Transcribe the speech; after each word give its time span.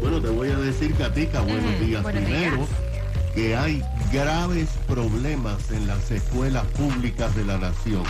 Bueno, 0.00 0.20
te 0.20 0.28
voy 0.28 0.50
a 0.50 0.56
decir, 0.56 0.94
Katica, 0.94 1.40
buenos 1.40 1.74
Ujú, 1.76 1.84
días. 1.84 2.02
buenos 2.02 2.24
Primero, 2.24 2.56
días. 2.56 2.68
que 3.34 3.56
hay 3.56 3.82
graves 4.12 4.68
problemas 4.86 5.70
en 5.70 5.86
las 5.86 6.10
escuelas 6.10 6.64
públicas 6.68 7.34
de 7.34 7.44
la 7.44 7.58
nación. 7.58 8.02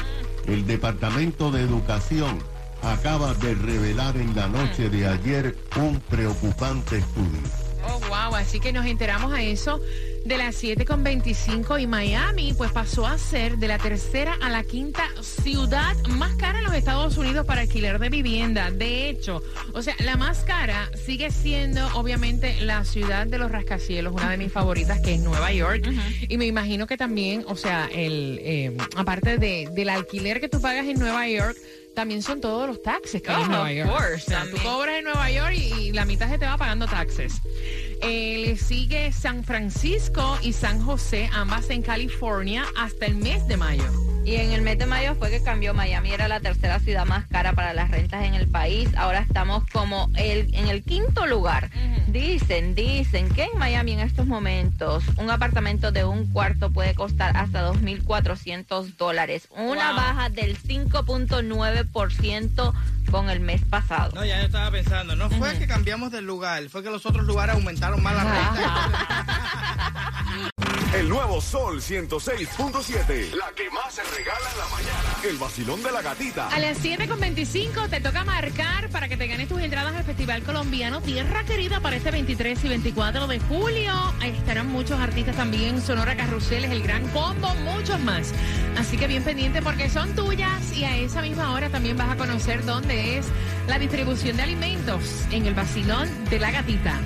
El 0.46 0.66
Departamento 0.66 1.50
de 1.52 1.62
Educación 1.62 2.38
acaba 2.82 3.34
de 3.34 3.54
revelar 3.54 4.16
en 4.16 4.34
la 4.34 4.48
noche 4.48 4.88
de 4.88 5.06
ayer 5.06 5.56
un 5.76 6.00
preocupante 6.00 6.98
estudio. 6.98 7.40
Oh, 7.84 7.98
wow, 8.08 8.36
así 8.36 8.60
que 8.60 8.72
nos 8.72 8.86
enteramos 8.86 9.32
a 9.32 9.42
eso 9.42 9.80
de 10.24 10.38
las 10.38 10.62
7.25 10.62 11.82
y 11.82 11.86
Miami 11.88 12.54
pues 12.56 12.70
pasó 12.70 13.06
a 13.06 13.18
ser 13.18 13.58
de 13.58 13.66
la 13.66 13.78
tercera 13.78 14.36
a 14.40 14.50
la 14.50 14.62
quinta 14.62 15.08
ciudad 15.20 15.96
más 16.10 16.36
cara 16.36 16.58
en 16.58 16.64
los 16.64 16.74
Estados 16.74 17.16
Unidos 17.16 17.44
para 17.44 17.62
alquiler 17.62 17.98
de 17.98 18.08
vivienda. 18.08 18.70
De 18.70 19.08
hecho, 19.08 19.42
o 19.72 19.82
sea, 19.82 19.96
la 19.98 20.16
más 20.16 20.44
cara 20.44 20.90
sigue 20.94 21.32
siendo 21.32 21.84
obviamente 21.94 22.60
la 22.60 22.84
ciudad 22.84 23.26
de 23.26 23.38
los 23.38 23.50
rascacielos, 23.50 24.12
una 24.12 24.30
de 24.30 24.36
mis 24.36 24.52
favoritas 24.52 25.00
que 25.00 25.14
es 25.14 25.20
Nueva 25.20 25.52
York. 25.52 25.88
Y 26.28 26.38
me 26.38 26.46
imagino 26.46 26.86
que 26.86 26.96
también, 26.96 27.44
o 27.48 27.56
sea, 27.56 27.88
el 27.92 28.38
eh, 28.42 28.76
aparte 28.94 29.38
de, 29.38 29.68
del 29.72 29.88
alquiler 29.88 30.40
que 30.40 30.48
tú 30.48 30.60
pagas 30.60 30.86
en 30.86 31.00
Nueva 31.00 31.26
York, 31.28 31.56
también 31.94 32.22
son 32.22 32.40
todos 32.40 32.66
los 32.68 32.82
taxes 32.82 33.22
que 33.22 33.30
hay 33.30 33.42
en 33.42 33.48
Oh, 33.48 33.64
Nueva 33.64 33.64
of 33.68 33.72
York. 33.74 33.90
course, 33.90 34.14
O 34.14 34.28
sea, 34.28 34.46
tú 34.50 34.56
cobras 34.62 34.98
en 34.98 35.04
Nueva 35.04 35.30
York 35.30 35.54
y, 35.54 35.72
y 35.88 35.92
la 35.92 36.04
mitad 36.04 36.28
se 36.28 36.38
te 36.38 36.46
va 36.46 36.56
pagando 36.56 36.86
taxes. 36.86 37.34
Eh, 38.02 38.38
le 38.46 38.56
sigue 38.56 39.12
San 39.12 39.44
Francisco 39.44 40.38
y 40.42 40.52
San 40.52 40.80
José, 40.82 41.28
ambas 41.32 41.70
en 41.70 41.82
California, 41.82 42.64
hasta 42.76 43.06
el 43.06 43.16
mes 43.16 43.46
de 43.46 43.56
mayo. 43.56 43.84
Y 44.24 44.36
en 44.36 44.52
el 44.52 44.62
mes 44.62 44.78
de 44.78 44.86
mayo 44.86 45.14
fue 45.16 45.30
que 45.30 45.42
cambió. 45.42 45.74
Miami 45.74 46.12
era 46.12 46.28
la 46.28 46.38
tercera 46.40 46.78
ciudad 46.78 47.04
más 47.06 47.26
cara 47.26 47.52
para 47.54 47.74
las 47.74 47.90
rentas 47.90 48.24
en 48.24 48.34
el 48.34 48.46
país. 48.48 48.88
Ahora 48.96 49.18
estamos 49.20 49.64
como 49.72 50.08
el, 50.14 50.54
en 50.54 50.68
el 50.68 50.84
quinto 50.84 51.26
lugar. 51.26 51.70
Dicen, 52.06 52.74
dicen 52.76 53.28
que 53.30 53.44
en 53.52 53.58
Miami 53.58 53.92
en 53.92 54.00
estos 54.00 54.26
momentos 54.26 55.02
un 55.16 55.30
apartamento 55.30 55.90
de 55.92 56.04
un 56.04 56.26
cuarto 56.32 56.70
puede 56.70 56.94
costar 56.94 57.36
hasta 57.36 57.68
2.400 57.72 58.96
dólares. 58.96 59.48
Una 59.50 59.88
Wow. 59.92 59.96
baja 59.96 60.28
del 60.30 60.56
5.9% 60.56 62.72
con 63.10 63.28
el 63.28 63.40
mes 63.40 63.62
pasado. 63.64 64.12
No, 64.14 64.24
ya 64.24 64.38
yo 64.40 64.46
estaba 64.46 64.70
pensando, 64.70 65.16
no 65.16 65.28
fue 65.30 65.58
que 65.58 65.66
cambiamos 65.66 66.12
de 66.12 66.22
lugar, 66.22 66.62
fue 66.68 66.82
que 66.82 66.88
los 66.90 67.04
otros 67.04 67.26
lugares 67.26 67.56
aumentaron 67.56 68.02
más 68.02 68.14
la 68.14 68.24
renta. 68.24 69.58
El 70.94 71.08
nuevo 71.08 71.40
Sol 71.40 71.80
106.7. 71.80 73.32
La 73.32 73.50
que 73.56 73.70
más 73.70 73.94
se 73.94 74.02
regala 74.02 74.50
en 74.52 74.58
la 74.58 74.66
mañana. 74.68 75.16
El 75.24 75.38
vacilón 75.38 75.82
de 75.82 75.90
la 75.90 76.02
gatita. 76.02 76.48
A 76.48 76.58
las 76.58 76.84
7.25 76.84 77.88
te 77.88 78.00
toca 78.00 78.24
marcar 78.24 78.90
para 78.90 79.08
que 79.08 79.16
te 79.16 79.26
ganes 79.26 79.48
tus 79.48 79.62
entradas 79.62 79.96
al 79.96 80.04
Festival 80.04 80.42
Colombiano 80.42 81.00
Tierra 81.00 81.44
Querida 81.44 81.80
para 81.80 81.96
este 81.96 82.10
23 82.10 82.62
y 82.64 82.68
24 82.68 83.26
de 83.26 83.40
julio. 83.40 83.94
Ahí 84.20 84.36
estarán 84.36 84.66
muchos 84.66 85.00
artistas 85.00 85.34
también, 85.34 85.80
Sonora 85.80 86.14
Carruseles, 86.14 86.70
El 86.70 86.82
Gran 86.82 87.08
Combo, 87.08 87.54
muchos 87.54 87.98
más. 88.00 88.34
Así 88.76 88.98
que 88.98 89.06
bien 89.06 89.24
pendiente 89.24 89.62
porque 89.62 89.88
son 89.88 90.14
tuyas 90.14 90.76
y 90.76 90.84
a 90.84 90.98
esa 90.98 91.22
misma 91.22 91.54
hora 91.54 91.70
también 91.70 91.96
vas 91.96 92.10
a 92.10 92.16
conocer 92.16 92.66
dónde 92.66 93.16
es 93.16 93.26
la 93.66 93.78
distribución 93.78 94.36
de 94.36 94.42
alimentos 94.42 95.24
en 95.30 95.46
el 95.46 95.54
vacilón 95.54 96.06
de 96.28 96.38
la 96.38 96.50
gatita. 96.50 97.00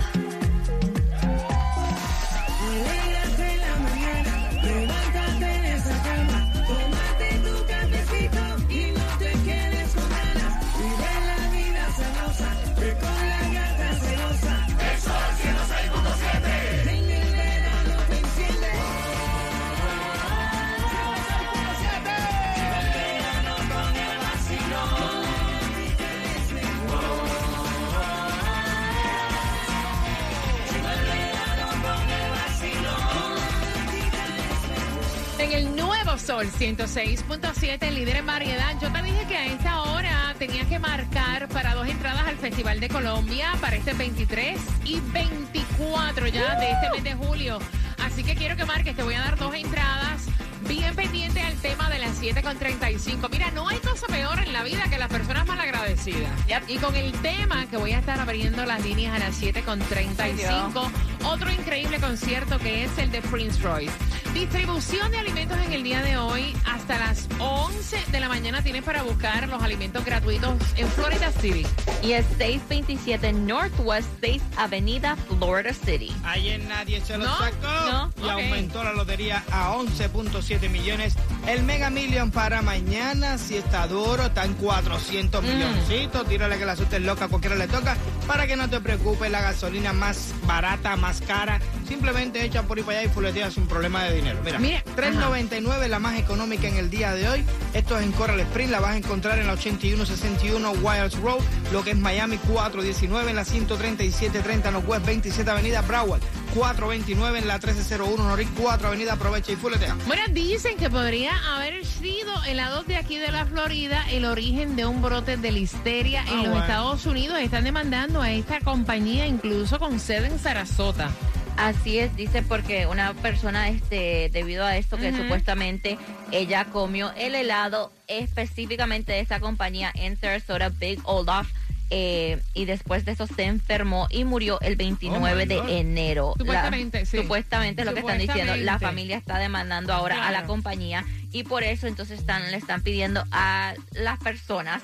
Nuevo 36.47 36.87
Sol 36.87 37.07
106.7, 37.27 37.91
líder 37.91 38.17
en 38.17 38.27
variedad. 38.27 38.75
Yo 38.81 38.93
te 38.93 39.03
dije 39.03 39.27
que 39.27 39.37
a 39.37 39.47
esta 39.47 39.83
hora 39.83 40.35
tenías 40.39 40.67
que 40.67 40.79
marcar 40.79 41.49
para 41.49 41.75
dos 41.75 41.89
entradas 41.89 42.27
al 42.27 42.37
Festival 42.37 42.81
de 42.81 42.89
Colombia 42.89 43.53
para 43.61 43.77
este 43.77 43.93
23 43.95 44.59
y 44.85 45.01
24 45.01 46.27
ya 46.29 46.59
de 46.59 46.71
este 46.71 46.91
mes 46.93 47.05
de 47.05 47.15
julio. 47.15 47.59
Así 48.05 48.23
que 48.23 48.35
quiero 48.35 48.57
que 48.57 48.65
marques, 48.65 48.95
te 48.95 49.03
voy 49.03 49.15
a 49.15 49.21
dar 49.21 49.37
dos 49.37 49.55
entradas. 49.55 50.27
Bien 50.69 50.97
pendiente 50.97 51.41
al 51.41 51.55
tema 51.57 51.89
de 51.91 52.01
las 52.01 52.21
7.35. 52.21 53.31
Mira, 53.31 53.51
no 53.53 53.69
hay 53.69 53.79
cosa 53.79 54.07
peor 54.09 54.41
en 54.41 54.53
la 54.53 54.65
vida 54.65 54.85
que 54.91 54.99
las 54.99 55.09
personas 55.09 55.47
malagradecidas. 55.47 56.33
Y 56.67 56.79
con 56.79 56.97
el 56.97 57.13
tema 57.21 57.67
que 57.67 57.77
voy 57.77 57.93
a 57.93 58.01
estar 58.01 58.19
abriendo 58.19 58.65
las 58.67 58.83
líneas 58.83 59.15
a 59.15 59.19
las 59.21 59.41
7.35, 59.41 60.91
otro 61.25 61.51
increíble 61.53 62.01
concierto 62.01 62.59
que 62.59 62.85
es 62.85 62.99
el 62.99 63.13
de 63.13 63.23
Prince 63.23 63.63
Royce. 63.63 63.93
Distribución 64.37 65.11
de 65.11 65.17
alimentos 65.17 65.57
en 65.57 65.73
el 65.73 65.83
día 65.83 66.03
de 66.03 66.19
hoy 66.19 66.55
hasta 66.67 66.99
las 66.99 67.27
11 67.39 68.13
de 68.13 68.21
la 68.21 68.29
mañana 68.29 68.61
tienes 68.61 68.83
para 68.83 69.03
buscar 69.03 69.49
los 69.49 69.63
alimentos 69.63 70.05
gratuitos 70.05 70.59
en 70.77 70.87
Florida 70.89 71.33
City. 71.41 71.67
Y 72.03 72.13
es 72.13 72.27
627 72.37 73.33
Northwest 73.33 74.11
6 74.21 74.43
Avenida, 74.59 75.17
Florida 75.17 75.73
City. 75.73 76.15
Ayer 76.23 76.63
nadie 76.65 77.01
se 77.01 77.17
lo 77.17 77.25
No, 77.25 77.39
sacó 77.39 77.91
no, 77.91 78.13
y 78.27 78.29
aumentó 78.29 78.85
la 78.85 78.93
lotería 78.93 79.43
a 79.51 79.75
11.7 79.75 80.69
millones. 80.69 81.17
El 81.47 81.63
Mega 81.63 81.91
Million 81.91 82.33
para 82.33 82.61
mañana, 82.61 83.39
si 83.39 83.55
está 83.57 83.87
duro, 83.87 84.27
está 84.27 84.45
en 84.45 84.55
400 84.55 85.43
Mm. 85.43 85.47
milloncitos. 85.47 86.27
Tírale 86.29 86.59
que 86.59 86.67
la 86.67 86.75
suerte 86.75 86.97
es 86.97 87.03
loca, 87.03 87.29
cualquiera 87.29 87.55
le 87.55 87.69
toca. 87.69 87.97
Para 88.27 88.49
que 88.49 88.57
no 88.57 88.69
te 88.69 88.81
preocupes, 88.81 89.31
la 89.31 89.41
gasolina 89.41 89.93
más 89.93 90.33
barata, 90.45 90.97
más 90.97 91.21
cara. 91.21 91.61
Simplemente 91.87 92.45
echa 92.45 92.65
por 92.65 92.79
ahí 92.79 92.83
para 92.83 92.99
allá 92.99 93.09
y 93.09 93.15
fuletea 93.15 93.51
sin 93.53 93.69
problema 93.69 94.03
de 94.03 94.17
dinero. 94.17 94.41
Mira, 94.45 94.59
Mira, 94.59 94.83
3.99 94.97 95.87
la 95.87 96.01
más 96.01 96.19
económica 96.19 96.67
en 96.67 96.79
el 96.79 96.91
día 96.91 97.15
de 97.15 97.29
hoy. 97.29 97.45
Esto 97.75 97.97
es 97.97 98.05
en 98.05 98.11
Coral 98.11 98.41
Spring, 98.41 98.71
la 98.71 98.81
vas 98.81 98.91
a 98.95 98.97
encontrar 98.97 99.39
en 99.39 99.47
la 99.47 99.53
8161 99.53 100.73
Wilds 100.83 101.17
Road, 101.21 101.39
lo 101.73 101.85
que 101.85 101.93
es 101.93 101.97
Miami 101.97 102.39
419 102.39 103.31
en 103.31 103.37
la 103.37 103.45
13730 103.45 104.71
Northwest 104.73 105.07
27 105.07 105.49
Avenida 105.49 105.83
Broward, 105.83 106.21
429 106.57 107.39
en 107.39 107.47
la 107.49 107.55
1301 107.59 108.17
Norris 108.25 108.49
4 108.59 108.89
Avenida 108.89 109.13
Aprovecha 109.13 109.53
y 109.53 109.57
fuletea. 109.57 109.95
Bueno, 110.07 110.23
dicen 110.31 110.77
que 110.79 110.89
podría 110.89 111.33
haber 111.55 111.85
sido 111.85 112.33
en 112.47 112.57
la 112.57 112.71
2 112.71 112.87
de 112.87 112.97
aquí 112.97 113.17
de 113.19 113.31
la 113.31 113.45
Florida 113.45 114.05
el 114.11 114.25
origen 114.25 114.75
de 114.75 114.87
un 114.87 115.03
brote 115.03 115.37
de 115.37 115.53
listeria 115.53 116.23
en 116.23 116.29
Ah, 116.29 116.33
los 116.37 116.43
bueno. 116.49 116.61
Estados 116.63 117.07
Unidos. 117.07 117.39
Están 117.41 117.65
demandando 117.65 118.23
a 118.23 118.31
esta 118.33 118.61
compañía, 118.61 119.27
incluso 119.27 119.79
con 119.79 120.01
sede 120.01 120.29
en 120.29 120.39
Sarasota. 120.39 121.11
Así 121.59 121.99
es, 121.99 122.15
dice 122.17 122.43
porque 122.43 122.87
una 122.87 123.13
persona, 123.15 123.69
este, 123.69 124.29
debido 124.33 124.65
a 124.65 124.77
esto 124.77 124.97
que 124.99 125.15
supuestamente 125.17 125.97
ella 126.31 126.67
comió 126.67 127.13
el 127.17 127.35
helado 127.35 127.93
específicamente 128.09 129.13
de 129.13 129.21
esta 129.21 129.41
compañía 129.41 129.91
en 129.95 130.19
Sarasota, 130.21 130.69
Big 130.69 131.01
Olaf, 131.05 131.49
eh, 131.91 132.41
y 132.55 132.65
después 132.65 133.05
de 133.05 133.13
eso 133.13 133.27
se 133.27 133.45
enfermó 133.45 134.07
y 134.11 134.25
murió 134.25 134.61
el 134.61 134.77
29 134.77 135.17
Oh, 135.33 135.37
my 135.37 135.45
de 135.47 135.79
enero. 135.81 136.35
La- 136.39 136.45
Supuestamente, 136.45 137.07
sí. 137.07 137.19
Supuestamente 137.19 137.83
es 137.83 137.87
lo 137.87 137.95
que 137.95 138.01
están 138.01 138.19
diciendo. 138.19 138.57
La 138.57 138.79
familia 138.79 139.17
está 139.17 139.39
demandando 139.39 139.93
ahora 139.93 140.27
a 140.27 140.33
la 140.33 140.45
compañía 140.47 141.05
y 141.33 141.45
por 141.45 141.63
eso 141.63 141.87
entonces 141.87 142.19
están, 142.21 142.51
le 142.51 142.57
están 142.57 142.83
pidiendo 142.83 143.25
a 143.31 143.75
las 143.93 144.19
personas 144.19 144.83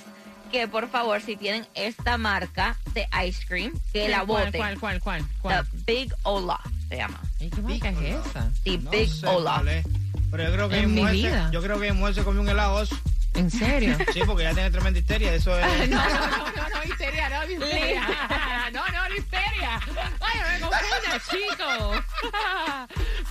que 0.52 0.68
por 0.68 0.88
favor 0.90 1.22
si 1.22 1.34
tienen 1.36 1.66
esta 1.74 2.18
marca 2.18 2.76
de 2.92 3.08
ice 3.26 3.42
cream 3.48 3.72
que 3.92 4.08
la 4.10 4.22
¿Cuál, 4.24 4.44
voten. 4.46 4.60
¿Cuál, 4.60 4.78
cuál, 4.78 5.00
cuál? 5.00 5.22
The 5.22 5.38
cuál? 5.40 5.66
Big 5.86 6.14
Olaf 6.24 6.60
se 6.90 6.96
llama. 6.98 7.20
¿Y 7.40 7.48
qué 7.48 7.62
marca 7.62 7.88
es 7.88 7.98
esa? 8.26 8.50
The 8.62 8.78
No 8.78 8.90
Big 8.90 9.10
Olaf. 9.24 9.62
Pero 10.30 10.44
yo 10.44 10.52
creo 10.52 10.68
que 10.68 10.78
En 10.80 10.94
mi 10.94 11.00
mujer, 11.00 11.14
vida. 11.14 11.46
se, 11.48 11.54
yo 11.54 11.62
creo 11.62 11.80
que 11.80 11.92
mujer 11.94 12.14
se 12.14 12.22
comió 12.22 12.42
un 12.42 12.48
helado. 12.50 12.84
¿En 13.34 13.50
serio? 13.50 13.96
Sí, 14.12 14.20
porque 14.26 14.42
ya 14.44 14.54
tiene 14.54 14.70
tremenda 14.70 14.98
histeria. 14.98 15.34
Eso 15.34 15.58
es. 15.58 15.90
No, 15.90 15.96
no, 15.96 16.04
no, 16.04 16.68
no, 16.68 16.84
histeria, 16.84 17.28
no, 17.28 17.50
histeria. 17.50 18.02
No, 18.72 18.80
no, 18.80 19.14
histeria. 19.14 19.80
Ay, 20.20 20.40
me 20.52 20.60
confunda, 20.60 21.20
chico. 21.30 21.68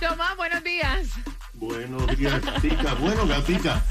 Tomás, 0.00 0.36
buenos 0.36 0.62
días. 0.62 1.08
Buenos 1.54 2.06
días, 2.16 2.44
Gatica. 2.44 2.94
Bueno, 2.94 3.26
Gatica, 3.26 3.82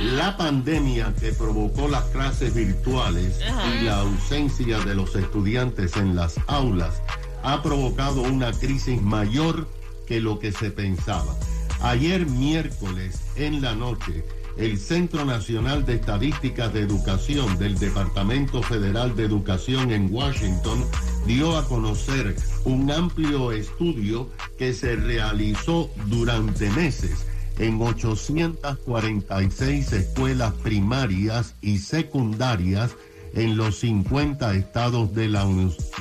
la 0.00 0.36
pandemia 0.36 1.12
que 1.20 1.32
provocó 1.32 1.88
las 1.88 2.04
clases 2.06 2.54
virtuales 2.54 3.40
y 3.40 3.84
la 3.84 4.00
ausencia 4.00 4.78
de 4.80 4.94
los 4.94 5.14
estudiantes 5.14 5.96
en 5.96 6.16
las 6.16 6.36
aulas 6.48 7.02
ha 7.42 7.62
provocado 7.62 8.22
una 8.22 8.52
crisis 8.52 9.00
mayor 9.00 9.68
que 10.06 10.20
lo 10.20 10.38
que 10.38 10.52
se 10.52 10.70
pensaba. 10.70 11.34
Ayer 11.82 12.26
miércoles 12.26 13.20
en 13.36 13.62
la 13.62 13.74
noche, 13.74 14.24
el 14.56 14.78
Centro 14.78 15.24
Nacional 15.24 15.84
de 15.84 15.94
Estadísticas 15.94 16.72
de 16.72 16.78
Educación 16.80 17.58
del 17.58 17.76
Departamento 17.78 18.62
Federal 18.62 19.16
de 19.16 19.24
Educación 19.24 19.90
en 19.90 20.14
Washington 20.14 20.84
dio 21.26 21.56
a 21.56 21.66
conocer 21.66 22.36
un 22.64 22.88
amplio 22.90 23.52
estudio 23.52 24.28
que 24.56 24.72
se 24.72 24.96
realizó 24.96 25.90
durante 26.06 26.70
meses 26.70 27.26
en 27.58 27.78
846 27.80 29.92
escuelas 29.92 30.54
primarias 30.54 31.54
y 31.60 31.78
secundarias 31.78 32.96
en 33.34 33.56
los 33.56 33.78
50 33.80 34.54
estados 34.54 35.12
de 35.14 35.28
la, 35.28 35.46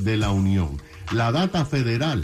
de 0.01 0.17
la 0.17 0.31
Unión. 0.31 0.81
La 1.11 1.31
data 1.31 1.65
federal 1.65 2.23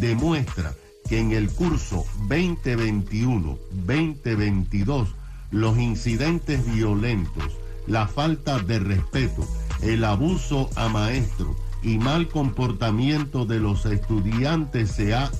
demuestra 0.00 0.74
que 1.08 1.20
en 1.20 1.30
el 1.32 1.50
curso 1.50 2.04
2021-2022 2.28 5.08
los 5.52 5.78
incidentes 5.78 6.64
violentos, 6.74 7.52
la 7.86 8.08
falta 8.08 8.58
de 8.58 8.80
respeto, 8.80 9.46
el 9.82 10.04
abuso 10.04 10.68
a 10.74 10.88
maestros 10.88 11.56
y 11.82 11.98
mal 11.98 12.28
comportamiento 12.28 13.44
de 13.44 13.58
los 13.58 13.86
estudiantes 13.86 14.92
se 14.92 15.14
ha 15.14 15.30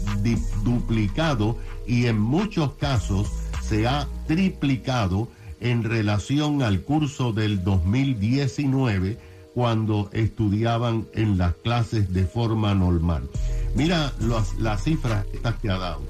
duplicado 0.63 1.57
y 1.87 2.07
en 2.07 2.21
muchos 2.21 2.75
casos 2.75 3.29
se 3.63 3.87
ha 3.87 4.07
triplicado 4.27 5.29
en 5.61 5.85
relación 5.85 6.63
al 6.63 6.83
curso 6.83 7.33
del 7.33 7.63
2019 7.65 9.19
cuando 9.55 10.11
estudiaban 10.13 11.07
en 11.15 11.39
las 11.39 11.55
clases 11.55 12.13
de 12.13 12.25
forma 12.25 12.75
normal. 12.75 13.29
Mira 13.75 14.13
las, 14.21 14.55
las 14.57 14.83
cifras 14.83 15.25
que 15.61 15.71
ha 15.71 15.79
dado. 15.79 16.03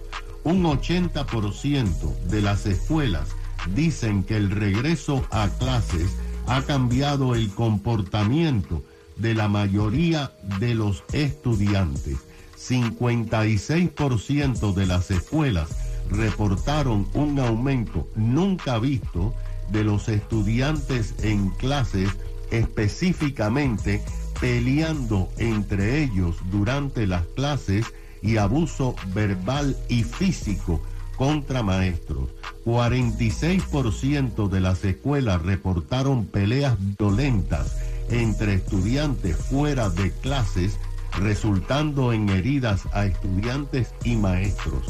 Un 0.44 0.64
80% 0.64 2.16
de 2.24 2.40
las 2.40 2.66
escuelas 2.66 3.28
dicen 3.74 4.24
que 4.24 4.36
el 4.36 4.50
regreso 4.50 5.24
a 5.30 5.48
clases 5.48 6.10
ha 6.46 6.62
cambiado 6.62 7.34
el 7.34 7.50
comportamiento 7.50 8.82
de 9.16 9.34
la 9.34 9.48
mayoría 9.48 10.32
de 10.58 10.74
los 10.74 11.04
estudiantes. 11.12 12.18
56% 12.58 14.74
de 14.74 14.86
las 14.86 15.10
escuelas 15.10 15.68
reportaron 16.10 17.06
un 17.14 17.38
aumento 17.40 18.08
nunca 18.14 18.78
visto 18.78 19.34
de 19.70 19.84
los 19.84 20.08
estudiantes 20.08 21.14
en 21.22 21.50
clases 21.50 22.10
específicamente 22.50 24.02
peleando 24.40 25.28
entre 25.38 26.02
ellos 26.02 26.36
durante 26.50 27.06
las 27.06 27.26
clases 27.28 27.86
y 28.22 28.36
abuso 28.36 28.94
verbal 29.14 29.76
y 29.88 30.02
físico 30.04 30.82
contra 31.22 31.62
maestros. 31.62 32.30
46% 32.64 34.48
de 34.48 34.60
las 34.60 34.84
escuelas 34.84 35.40
reportaron 35.40 36.26
peleas 36.26 36.76
violentas 36.98 37.76
entre 38.10 38.54
estudiantes 38.54 39.36
fuera 39.36 39.88
de 39.88 40.10
clases, 40.10 40.80
resultando 41.20 42.12
en 42.12 42.28
heridas 42.28 42.88
a 42.92 43.06
estudiantes 43.06 43.94
y 44.02 44.16
maestros. 44.16 44.82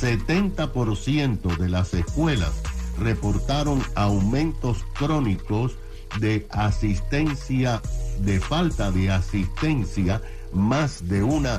70% 0.00 1.56
de 1.56 1.68
las 1.68 1.94
escuelas 1.94 2.52
reportaron 2.96 3.82
aumentos 3.96 4.84
crónicos 4.94 5.72
de 6.20 6.46
asistencia, 6.50 7.82
de 8.20 8.38
falta 8.38 8.92
de 8.92 9.10
asistencia, 9.10 10.22
más 10.52 11.08
de 11.08 11.24
una, 11.24 11.58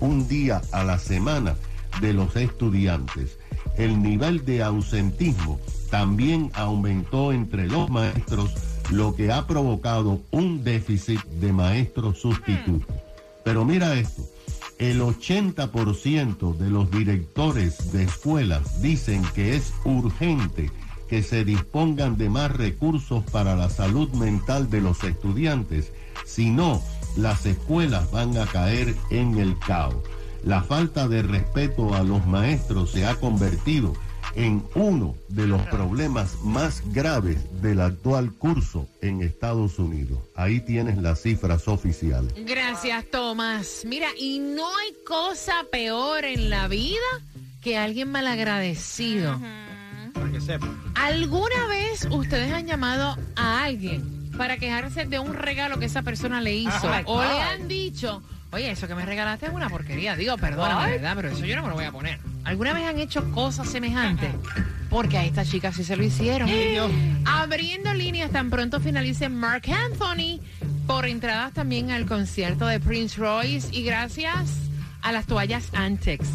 un 0.00 0.28
día 0.28 0.60
a 0.72 0.84
la 0.84 0.98
semana 0.98 1.56
de 2.00 2.12
los 2.12 2.36
estudiantes. 2.36 3.38
El 3.76 4.02
nivel 4.02 4.44
de 4.44 4.62
ausentismo 4.62 5.60
también 5.90 6.50
aumentó 6.54 7.32
entre 7.32 7.66
los 7.66 7.90
maestros, 7.90 8.50
lo 8.90 9.14
que 9.14 9.32
ha 9.32 9.46
provocado 9.46 10.20
un 10.30 10.64
déficit 10.64 11.22
de 11.24 11.52
maestros 11.52 12.18
sustitutos. 12.18 12.94
Pero 13.44 13.64
mira 13.64 13.94
esto, 13.94 14.22
el 14.78 15.00
80% 15.00 16.56
de 16.56 16.70
los 16.70 16.90
directores 16.90 17.92
de 17.92 18.04
escuelas 18.04 18.82
dicen 18.82 19.22
que 19.34 19.56
es 19.56 19.72
urgente 19.84 20.70
que 21.08 21.22
se 21.22 21.44
dispongan 21.44 22.16
de 22.16 22.28
más 22.28 22.50
recursos 22.50 23.24
para 23.30 23.54
la 23.54 23.70
salud 23.70 24.10
mental 24.10 24.68
de 24.68 24.80
los 24.80 25.04
estudiantes, 25.04 25.92
si 26.24 26.50
no, 26.50 26.82
las 27.16 27.46
escuelas 27.46 28.10
van 28.10 28.36
a 28.36 28.46
caer 28.46 28.94
en 29.10 29.38
el 29.38 29.58
caos. 29.58 29.96
La 30.46 30.62
falta 30.62 31.08
de 31.08 31.22
respeto 31.22 31.92
a 31.96 32.04
los 32.04 32.24
maestros 32.24 32.92
se 32.92 33.04
ha 33.04 33.16
convertido 33.16 33.94
en 34.36 34.62
uno 34.76 35.16
de 35.28 35.48
los 35.48 35.60
problemas 35.62 36.36
más 36.44 36.84
graves 36.92 37.60
del 37.60 37.80
actual 37.80 38.30
curso 38.32 38.86
en 39.02 39.22
Estados 39.22 39.80
Unidos. 39.80 40.20
Ahí 40.36 40.60
tienes 40.60 40.98
las 40.98 41.20
cifras 41.20 41.66
oficiales. 41.66 42.32
Gracias, 42.46 43.06
Tomás. 43.10 43.82
Mira, 43.86 44.06
y 44.16 44.38
no 44.38 44.68
hay 44.68 44.94
cosa 45.04 45.66
peor 45.72 46.24
en 46.24 46.48
la 46.48 46.68
vida 46.68 46.94
que 47.60 47.76
alguien 47.76 48.12
malagradecido. 48.12 49.40
Para 50.14 50.30
que 50.30 50.40
sepa. 50.40 50.72
¿Alguna 50.94 51.66
vez 51.66 52.06
ustedes 52.08 52.52
han 52.52 52.68
llamado 52.68 53.16
a 53.34 53.64
alguien 53.64 54.30
para 54.38 54.58
quejarse 54.58 55.06
de 55.06 55.18
un 55.18 55.34
regalo 55.34 55.80
que 55.80 55.86
esa 55.86 56.02
persona 56.02 56.40
le 56.40 56.54
hizo? 56.54 56.88
O 57.06 57.20
le 57.20 57.40
han 57.42 57.66
dicho, 57.66 58.22
oye, 58.52 58.70
eso 58.70 58.86
que 58.88 58.94
me 58.94 59.04
regalaste 59.04 59.46
es 59.46 59.52
una 59.52 59.68
porquería. 59.68 60.16
Digo, 60.16 60.36
perdóname, 60.36 60.92
¿verdad? 60.92 61.12
Pero 61.16 61.28
eso 61.30 61.44
yo 61.44 61.56
no 61.56 61.62
me 61.62 61.68
lo 61.68 61.74
voy 61.74 61.84
a 61.84 61.92
poner. 61.92 62.18
¿Alguna 62.44 62.72
vez 62.72 62.84
han 62.84 62.98
hecho 62.98 63.30
cosas 63.32 63.68
semejantes? 63.68 64.30
Porque 64.88 65.18
a 65.18 65.24
esta 65.24 65.44
chica 65.44 65.72
sí 65.72 65.82
se 65.84 65.96
lo 65.96 66.04
hicieron. 66.04 66.48
Abriendo 67.24 67.92
líneas 67.92 68.30
tan 68.30 68.50
pronto 68.50 68.80
finalice 68.80 69.28
Mark 69.28 69.64
Anthony 69.68 70.40
por 70.86 71.06
entradas 71.06 71.52
también 71.52 71.90
al 71.90 72.06
concierto 72.06 72.66
de 72.66 72.78
Prince 72.78 73.18
Royce 73.18 73.68
y 73.72 73.82
gracias 73.82 74.48
a 75.02 75.10
las 75.12 75.26
toallas 75.26 75.68
Antex. 75.74 76.28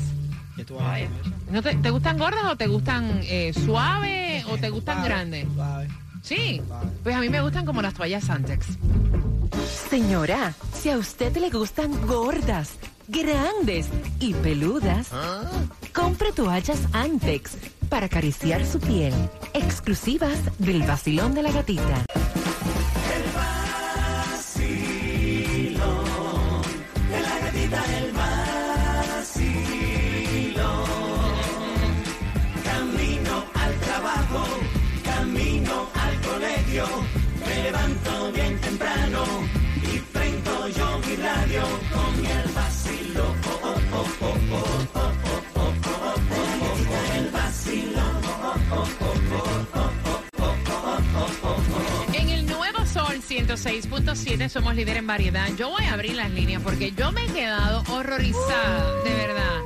Que 0.58 0.66
tú 0.66 0.78
hablas 0.80 1.10
con 1.10 1.22
eso. 1.22 1.42
¿No 1.52 1.62
te, 1.62 1.76
¿Te 1.76 1.90
gustan 1.90 2.18
gordas 2.18 2.44
o 2.46 2.56
te 2.58 2.68
gustan 2.68 3.22
eh, 3.24 3.54
suaves 3.54 4.46
o 4.46 4.58
te 4.58 4.70
gustan 4.70 4.96
Suave, 4.98 5.10
grandes? 5.10 5.48
suave. 5.56 5.88
Sí. 6.22 6.62
Suave. 6.68 6.88
Pues 7.04 7.16
a 7.16 7.20
mí 7.20 7.30
me 7.30 7.42
gustan 7.42 7.66
como 7.66 7.82
las 7.82 7.94
toallas 7.94 8.26
Santex. 8.26 8.78
Señora, 9.92 10.54
si 10.72 10.90
a 10.90 10.98
usted 10.98 11.36
le 11.36 11.50
gustan 11.50 12.08
gordas, 12.08 12.78
grandes 13.10 13.88
y 14.22 14.34
peludas, 14.34 15.10
compre 15.94 16.32
toallas 16.32 16.80
Antex 16.94 17.58
para 17.90 18.06
acariciar 18.06 18.66
su 18.66 18.80
piel. 18.80 19.14
Exclusivas 19.54 20.40
del 20.60 20.84
vacilón 20.84 21.34
de 21.34 21.44
la 21.44 21.52
gatita. 21.52 22.06
En 52.14 52.30
el 52.30 52.46
nuevo 52.46 52.86
Sol 52.86 53.22
106.7 53.28 54.50
somos 54.50 54.76
líder 54.76 54.98
en 54.98 55.08
variedad. 55.08 55.48
Yo 55.58 55.70
voy 55.70 55.84
a 55.86 55.94
abrir 55.94 56.16
las 56.16 56.32
líneas 56.32 56.62
porque 56.62 56.92
yo 56.92 57.12
me 57.12 57.26
he 57.26 57.28
quedado 57.28 57.84
horrorizada, 57.94 59.04
de 59.04 59.14
verdad. 59.14 59.60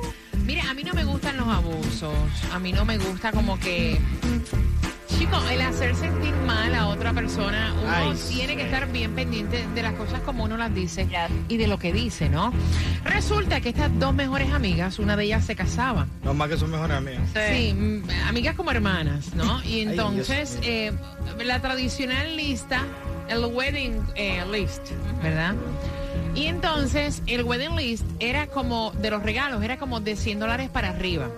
Mire, 0.44 0.62
a 0.62 0.74
mí 0.74 0.84
no 0.84 0.94
me 0.94 1.04
gustan 1.04 1.36
los 1.36 1.48
abusos. 1.48 2.12
A 2.52 2.58
mí 2.58 2.72
no 2.72 2.84
me 2.84 2.98
gusta 2.98 3.32
como 3.32 3.58
que... 3.58 4.00
Chico, 5.18 5.40
el 5.50 5.62
hacer 5.62 5.94
sentir 5.96 6.34
mal 6.46 6.74
a 6.74 6.88
otra 6.88 7.12
persona, 7.14 7.72
uno 7.82 7.90
Ay, 7.90 8.12
tiene 8.28 8.54
que 8.56 8.64
estar 8.64 8.90
bien 8.92 9.14
pendiente 9.14 9.66
de 9.74 9.82
las 9.82 9.94
cosas 9.94 10.20
como 10.20 10.44
uno 10.44 10.56
las 10.58 10.74
dice 10.74 11.06
Yes. 11.06 11.30
y 11.48 11.56
de 11.56 11.66
lo 11.66 11.78
que 11.78 11.92
dice, 11.92 12.28
¿no? 12.28 12.52
Resulta 13.04 13.60
que 13.62 13.70
estas 13.70 13.98
dos 13.98 14.12
mejores 14.14 14.52
amigas, 14.52 14.98
una 14.98 15.16
de 15.16 15.24
ellas 15.24 15.44
se 15.44 15.56
casaba. 15.56 16.06
Los 16.22 16.34
más 16.36 16.48
que 16.50 16.58
son 16.58 16.70
mejores 16.70 16.98
amigos. 16.98 17.22
Sí, 17.50 18.02
amigas 18.28 18.54
como 18.56 18.70
hermanas, 18.70 19.34
¿no? 19.34 19.62
Y 19.64 19.80
entonces, 19.80 20.58
eh, 20.62 20.92
la 21.42 21.60
tradicional 21.62 22.36
lista, 22.36 22.82
el 23.28 23.44
wedding 23.46 24.02
eh, 24.16 24.44
list, 24.52 24.90
¿verdad? 25.22 25.54
Y 26.34 26.46
entonces, 26.46 27.22
el 27.26 27.42
wedding 27.44 27.74
list 27.74 28.04
era 28.20 28.48
como, 28.48 28.92
de 29.00 29.10
los 29.10 29.22
regalos, 29.22 29.62
era 29.62 29.78
como 29.78 30.00
de 30.00 30.14
100 30.16 30.40
dólares 30.40 30.68
para 30.70 30.90
arriba. 30.90 31.28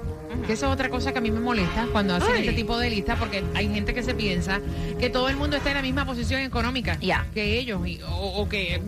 Que 0.47 0.53
eso 0.55 0.67
es 0.67 0.73
otra 0.73 0.89
cosa 0.89 1.13
que 1.13 1.19
a 1.19 1.21
mí 1.21 1.31
me 1.31 1.41
molesta 1.41 1.87
cuando 1.93 2.15
hacen 2.15 2.33
Ay. 2.35 2.41
este 2.41 2.53
tipo 2.53 2.79
de 2.79 2.91
lista, 2.91 3.17
porque 3.17 3.45
hay 3.55 3.69
gente 3.73 3.95
que 3.95 4.03
se 4.03 4.15
piensa 4.15 4.61
que 4.99 5.11
todo 5.11 5.29
el 5.29 5.37
mundo 5.37 5.57
está 5.57 5.71
en 5.71 5.77
la 5.77 5.83
misma 5.83 6.05
posición 6.07 6.41
económica 6.43 6.97
Ya. 7.01 7.27
que 7.35 7.59
ellos, 7.59 7.87
y- 7.87 8.01
o, 8.03 8.09
o 8.43 8.49
que, 8.49 8.81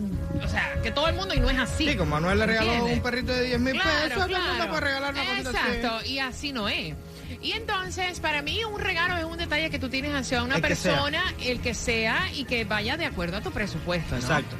o 0.43 0.47
sea, 0.47 0.79
que 0.81 0.91
todo 0.91 1.07
el 1.07 1.15
mundo 1.15 1.33
y 1.33 1.39
no 1.39 1.49
es 1.49 1.57
así. 1.59 1.87
Sí, 1.89 1.95
como 1.95 2.11
Manuel 2.11 2.39
le 2.39 2.45
regaló 2.47 2.71
¿Entiendes? 2.71 2.97
un 2.97 3.03
perrito 3.03 3.33
de 3.33 3.43
10 3.43 3.59
mil 3.59 3.73
Claro, 3.73 3.89
pesos, 4.09 4.13
todo 4.13 4.25
el 4.25 4.31
mundo 4.41 4.55
claro. 4.55 4.69
puede 4.71 4.81
regalar 4.81 5.13
una 5.13 5.23
cosita 5.25 5.49
así. 5.49 5.57
Exacto, 5.75 6.09
y 6.09 6.19
así 6.19 6.51
no 6.53 6.69
es. 6.69 6.93
Y 7.41 7.51
entonces, 7.53 8.19
para 8.19 8.41
mí, 8.41 8.63
un 8.63 8.79
regalo 8.79 9.17
es 9.17 9.23
un 9.25 9.37
detalle 9.37 9.69
que 9.69 9.79
tú 9.79 9.89
tienes 9.89 10.13
hacia 10.13 10.43
una 10.43 10.57
El 10.57 10.61
que 10.61 10.75
sea. 10.75 10.91
persona, 10.93 11.23
el 11.43 11.59
que 11.59 11.73
sea, 11.73 12.29
y 12.35 12.43
que 12.45 12.65
vaya 12.65 12.97
de 12.97 13.05
acuerdo 13.05 13.37
a 13.37 13.41
tu 13.41 13.51
presupuesto. 13.51 14.15
¿no? 14.15 14.21
Exacto. 14.21 14.55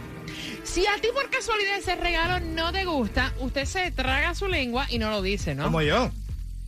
Si 0.64 0.86
a 0.88 0.96
ti 1.02 1.08
por 1.14 1.30
casualidad 1.30 1.78
ese 1.78 1.96
regalo 1.96 2.40
no 2.54 2.72
te 2.72 2.86
gusta, 2.86 3.34
usted 3.40 3.66
se 3.66 3.92
traga 3.92 4.34
su 4.36 4.48
lengua 4.48 4.86
y 4.90 5.00
no 5.00 5.10
lo 5.10 5.22
dice, 5.22 5.54
¿no? 5.56 5.66
Como 5.66 5.82
yo. 5.82 6.12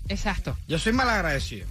Exacto. 0.10 0.58
Yo 0.68 0.78
soy 0.80 0.94
mal 0.94 1.10
agradecido. 1.10 1.68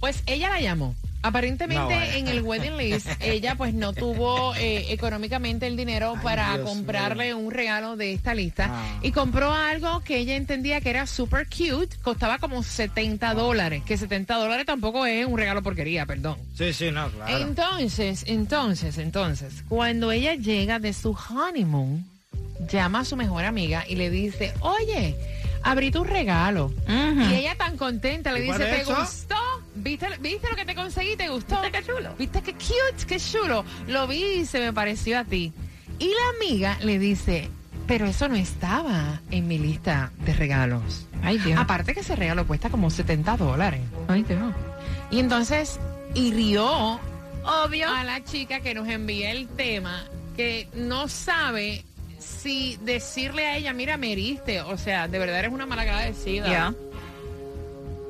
Pues 0.00 0.22
ella 0.26 0.50
la 0.50 0.60
llamó. 0.60 0.94
Aparentemente 1.22 1.80
No, 1.82 1.88
vaya. 1.88 2.16
en 2.18 2.28
el 2.28 2.42
wedding 2.42 2.76
list 2.76 3.08
ella 3.20 3.56
pues 3.56 3.74
no 3.74 3.92
tuvo 3.92 4.54
eh, 4.54 4.92
económicamente 4.92 5.66
el 5.66 5.76
dinero 5.76 6.12
Ay, 6.16 6.22
para 6.22 6.54
Dios 6.56 6.68
comprarle 6.68 7.34
un 7.34 7.50
regalo 7.50 7.96
de 7.96 8.12
esta 8.12 8.32
lista 8.32 8.68
Ah. 8.70 8.98
y 9.02 9.10
compró 9.10 9.52
algo 9.52 10.04
que 10.04 10.18
ella 10.18 10.36
entendía 10.36 10.80
que 10.80 10.90
era 10.90 11.06
super 11.08 11.48
cute, 11.48 11.96
costaba 12.02 12.38
como 12.38 12.62
70 12.62 13.34
dólares, 13.34 13.82
que 13.84 13.96
70 13.96 14.36
dólares 14.36 14.66
tampoco 14.66 15.04
es 15.06 15.26
un 15.26 15.36
regalo 15.36 15.62
porquería, 15.62 16.06
perdón. 16.06 16.36
Sí, 16.56 16.72
sí, 16.72 16.92
no, 16.92 17.10
claro. 17.10 17.38
Entonces, 17.38 18.22
entonces, 18.28 18.98
entonces, 18.98 19.64
cuando 19.68 20.12
ella 20.12 20.34
llega 20.34 20.78
de 20.78 20.92
su 20.92 21.16
honeymoon, 21.30 22.04
llama 22.70 23.00
a 23.00 23.04
su 23.04 23.16
mejor 23.16 23.44
amiga 23.44 23.84
y 23.88 23.96
le 23.96 24.10
dice, 24.10 24.52
oye, 24.60 25.16
abrí 25.62 25.90
tu 25.90 26.04
regalo. 26.04 26.72
Y 26.88 27.34
ella 27.34 27.56
tan 27.56 27.76
contenta 27.76 28.32
le 28.32 28.44
¿Y 28.44 28.46
cuál 28.48 28.58
dice, 28.58 28.70
¿te 28.70 28.80
eso? 28.82 28.96
gustó? 28.96 29.34
¿Viste, 29.74 30.08
¿Viste 30.20 30.48
lo 30.50 30.56
que 30.56 30.64
te 30.64 30.74
conseguí? 30.74 31.16
¿Te 31.16 31.28
gustó? 31.28 31.60
¿Viste 31.62 31.78
qué 31.78 31.84
chulo? 31.86 32.14
¿Viste 32.18 32.42
qué 32.42 32.52
cute? 32.54 33.06
¿Qué 33.06 33.18
chulo? 33.20 33.64
Lo 33.88 34.06
vi 34.06 34.22
y 34.40 34.46
se 34.46 34.58
me 34.60 34.72
pareció 34.72 35.18
a 35.18 35.24
ti. 35.24 35.52
Y 35.98 36.06
la 36.08 36.46
amiga 36.46 36.78
le 36.82 36.98
dice, 36.98 37.48
pero 37.86 38.06
eso 38.06 38.28
no 38.28 38.36
estaba 38.36 39.20
en 39.30 39.46
mi 39.48 39.58
lista 39.58 40.10
de 40.24 40.34
regalos. 40.34 41.06
Ay, 41.22 41.38
Dios. 41.38 41.58
Aparte 41.58 41.94
que 41.94 42.00
ese 42.00 42.16
regalo 42.16 42.46
cuesta 42.46 42.70
como 42.70 42.90
70 42.90 43.36
dólares. 43.36 43.80
Ay, 44.08 44.22
Dios. 44.22 44.54
Y 45.10 45.20
entonces 45.20 45.78
hirió 46.14 47.00
Obvio. 47.44 47.88
a 47.92 48.02
la 48.04 48.24
chica 48.24 48.60
que 48.60 48.74
nos 48.74 48.88
envía 48.88 49.30
el 49.30 49.46
tema 49.48 50.04
que 50.36 50.68
no 50.74 51.08
sabe 51.08 51.84
si 52.18 52.78
decirle 52.82 53.46
a 53.46 53.56
ella, 53.56 53.72
mira, 53.72 53.96
me 53.96 54.12
heriste. 54.12 54.60
O 54.62 54.76
sea, 54.78 55.08
de 55.08 55.18
verdad 55.18 55.38
eres 55.40 55.52
una 55.52 55.66
malagradecida. 55.66 56.48
Ya. 56.48 56.74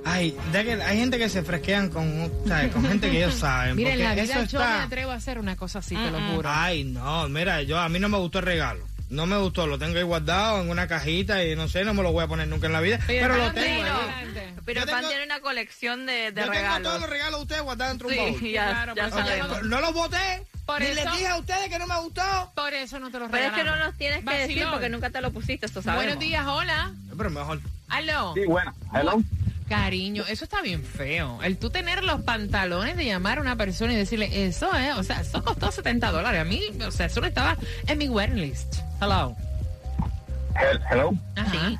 Ay, 0.05 0.37
de 0.53 0.65
que 0.65 0.73
hay 0.75 0.99
gente 0.99 1.19
que 1.19 1.29
se 1.29 1.43
fresquean 1.43 1.89
con, 1.91 2.31
¿sabes? 2.47 2.73
con 2.73 2.85
gente 2.89 3.11
que 3.11 3.19
ellos 3.19 3.35
saben. 3.35 3.75
Mira, 3.75 3.91
en 3.91 3.97
porque 3.97 4.05
la 4.05 4.15
vida 4.23 4.43
eso 4.45 4.53
yo 4.53 4.59
me 4.61 4.65
atrevo 4.67 5.11
a 5.11 5.15
hacer 5.15 5.39
una 5.39 5.57
cosa 5.57 5.81
así, 5.81 5.97
te 5.97 6.11
lo 6.11 6.21
juro. 6.33 6.49
Ay, 6.53 6.85
no, 6.85 7.29
mira, 7.29 7.63
yo 7.63 7.79
a 7.79 7.89
mí 7.89 7.99
no 7.99 8.09
me 8.09 8.19
gustó 8.19 8.39
el 8.39 8.45
regalo. 8.45 8.87
No 9.09 9.27
me 9.27 9.37
gustó, 9.37 9.67
lo 9.69 9.79
tengo 9.79 9.97
ahí 9.99 10.03
guardado 10.03 10.61
en 10.63 10.69
una 10.69 10.89
cajita 10.89 11.45
y 11.45 11.55
no 11.55 11.69
sé, 11.69 11.85
no 11.85 11.95
me 11.95 12.03
lo 12.03 12.11
voy 12.11 12.25
a 12.25 12.29
poner 12.29 12.49
nunca 12.49 12.67
en 12.67 12.73
la 12.73 12.81
vida. 12.81 12.99
Pero, 13.07 13.37
lo 13.37 13.53
tengo 13.53 13.85
ahí. 13.85 14.53
Pero 14.65 14.81
Yo 14.81 14.87
Pan 14.87 14.97
tengo- 14.97 15.09
tiene 15.11 15.25
una 15.25 15.41
colección 15.41 16.07
de, 16.07 16.33
de 16.33 16.41
Yo 16.45 16.51
tengo 16.51 16.81
todos 16.83 17.01
los 17.01 17.11
regalos 17.11 17.39
de 17.39 17.43
ustedes 17.43 17.63
guardados 17.63 17.93
dentro 17.93 18.09
de 18.09 18.19
un 18.19 18.25
baúl. 18.27 18.41
Sí, 18.41 18.53
ya, 18.53 18.67
Claro, 18.67 18.95
ya. 18.97 19.61
No 19.63 19.81
los 19.81 19.93
boté. 19.95 20.45
Por 20.67 20.81
ni 20.81 20.87
eso- 20.89 20.95
les 21.05 21.13
dije 21.13 21.29
a 21.29 21.37
ustedes 21.39 21.69
que 21.69 21.79
no 21.79 21.87
me 21.87 21.99
gustó. 22.01 22.23
Por 22.55 22.75
eso 22.75 22.99
no 22.99 23.11
te 23.11 23.19
lo 23.21 23.29
Pero 23.31 23.45
es 23.45 23.51
que 23.53 23.59
no 23.59 23.65
regalamos. 23.65 23.87
nos 23.87 23.97
tienes 23.99 24.25
que 24.25 24.35
decir 24.39 24.67
porque 24.71 24.89
nunca 24.89 25.11
te 25.11 25.21
lo 25.21 25.31
pusiste, 25.33 25.65
esto 25.67 25.81
sabemos. 25.81 26.05
Buenos 26.05 26.21
días, 26.21 26.45
hola. 26.47 26.93
Pero 27.17 27.31
mejor. 27.31 27.61
Aló. 27.89 28.35
Sí, 28.35 28.45
bueno, 28.47 28.75
hello. 28.93 29.23
Cariño, 29.69 30.25
eso 30.29 30.45
está 30.45 30.63
bien 30.63 30.85
feo. 30.85 31.43
El 31.43 31.57
tú 31.59 31.71
tener 31.71 32.05
los 32.05 32.21
pantalones 32.23 32.97
de 32.97 33.05
llamar 33.05 33.39
a 33.39 33.41
una 33.41 33.57
persona 33.57 33.93
y 33.93 33.97
decirle, 33.97 34.47
eso 34.47 34.73
es, 34.75 34.95
o 34.97 35.03
sea, 35.03 35.21
eso 35.21 35.43
costó 35.43 35.71
70 35.73 36.11
dólares. 36.13 36.41
A 36.41 36.45
mí, 36.45 36.63
o 36.87 36.91
sea, 36.93 37.07
eso 37.07 37.21
no 37.21 37.27
estaba 37.27 37.57
en 37.87 37.99
mi 37.99 38.09
wedding 38.09 38.41
list. 38.41 38.77
Hello. 39.01 39.35
Hel- 40.55 40.81
Hello. 40.91 41.13
Ajá. 41.37 41.73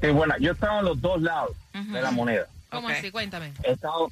Sí, 0.00 0.08
bueno, 0.10 0.34
yo 0.38 0.50
he 0.50 0.54
estado 0.54 0.78
en 0.80 0.84
los 0.86 1.00
dos 1.00 1.20
lados 1.22 1.50
de 1.72 2.00
la 2.02 2.10
moneda. 2.10 2.46
¿Cómo 2.70 2.88
así? 2.88 3.10
Cuéntame. 3.10 3.52
He 3.62 3.72
estado, 3.72 4.10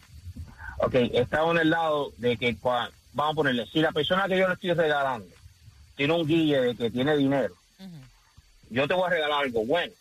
ok, 0.79 0.95
he 0.95 1.21
estado 1.21 1.51
en 1.53 1.59
el 1.59 1.71
lado 1.71 2.13
de 2.19 2.37
que, 2.37 2.57
cua- 2.57 2.91
vamos 3.13 3.33
a 3.33 3.37
ponerle, 3.37 3.67
si 3.67 3.81
la 3.81 3.93
persona 3.93 4.27
que 4.29 4.39
yo 4.39 4.47
le 4.49 4.55
estoy 4.55 4.73
regalando 4.73 5.27
tiene 5.97 6.13
un 6.15 6.27
guille 6.27 6.61
de 6.61 6.77
que 6.77 6.91
tiene 6.91 7.17
dinero, 7.17 7.55
yo 8.71 8.89
te 8.89 8.95
voy 8.95 9.07
a 9.07 9.11
regalar 9.11 9.45
algo 9.45 9.65
bueno. 9.67 9.93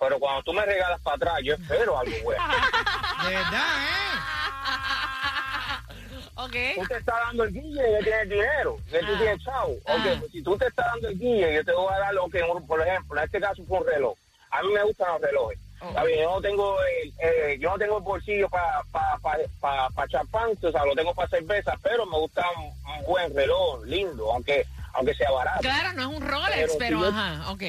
Pero 0.00 0.18
cuando 0.18 0.42
tú 0.42 0.52
me 0.52 0.64
regalas 0.66 1.00
para 1.02 1.16
atrás, 1.16 1.34
yo 1.44 1.54
espero 1.54 1.96
algo 1.98 2.16
bueno. 2.24 2.42
De 3.22 3.30
verdad, 3.30 3.78
¿eh? 3.78 4.18
Ok. 6.34 6.56
tú 6.74 6.86
te 6.88 6.96
estás 6.96 7.14
dando 7.26 7.44
el 7.44 7.52
guille 7.52 8.00
y 8.00 8.02
tienes 8.04 8.28
dinero, 8.28 8.78
que 8.90 8.98
tú 9.00 9.06
Ah. 9.14 9.18
tienes 9.18 9.42
chavo. 9.44 9.74
Ah. 9.86 9.94
Ok, 9.96 10.18
pues 10.20 10.32
si 10.32 10.42
tú 10.42 10.56
te 10.56 10.66
estás 10.66 10.86
dando 10.92 11.08
el 11.08 11.18
guille, 11.18 11.54
yo 11.54 11.64
te 11.64 11.72
voy 11.72 11.92
a 11.94 11.98
dar 11.98 12.14
lo 12.14 12.28
que, 12.28 12.42
un- 12.42 12.66
por 12.66 12.80
ejemplo, 12.86 13.16
en 13.18 13.24
este 13.24 13.40
caso 13.40 13.62
fue 13.68 13.78
un 13.78 13.86
reloj. 13.86 14.16
A 14.50 14.62
mí 14.62 14.72
me 14.72 14.82
gustan 14.82 15.12
los 15.12 15.20
relojes. 15.20 15.58
Está 15.88 16.04
bien, 16.04 16.20
yo 16.22 16.30
no 16.30 16.40
tengo 16.40 16.76
el, 16.82 17.12
eh, 17.18 17.58
yo 17.60 17.70
no 17.70 17.78
tengo 17.78 17.96
el 17.98 18.02
bolsillo 18.04 18.48
para 18.48 18.82
pa, 18.92 19.18
pa, 19.20 19.36
pa, 19.60 19.88
pa 19.90 20.04
o 20.04 20.70
sea, 20.72 20.84
lo 20.84 20.94
tengo 20.94 21.14
para 21.14 21.28
cerveza, 21.28 21.74
pero 21.82 22.06
me 22.06 22.16
gusta 22.18 22.44
un, 22.56 22.66
un 22.66 23.04
buen 23.06 23.34
reloj, 23.34 23.82
lindo, 23.84 24.32
aunque 24.32 24.64
aunque 24.94 25.14
sea 25.14 25.30
barato. 25.30 25.60
Claro, 25.62 25.92
no 25.94 26.02
es 26.02 26.18
un 26.18 26.28
Rolex, 26.28 26.54
Pero 26.54 26.72
si 26.72 26.78
pero 26.78 27.00
yo- 27.00 27.08
ajá, 27.08 27.50
ok. 27.50 27.62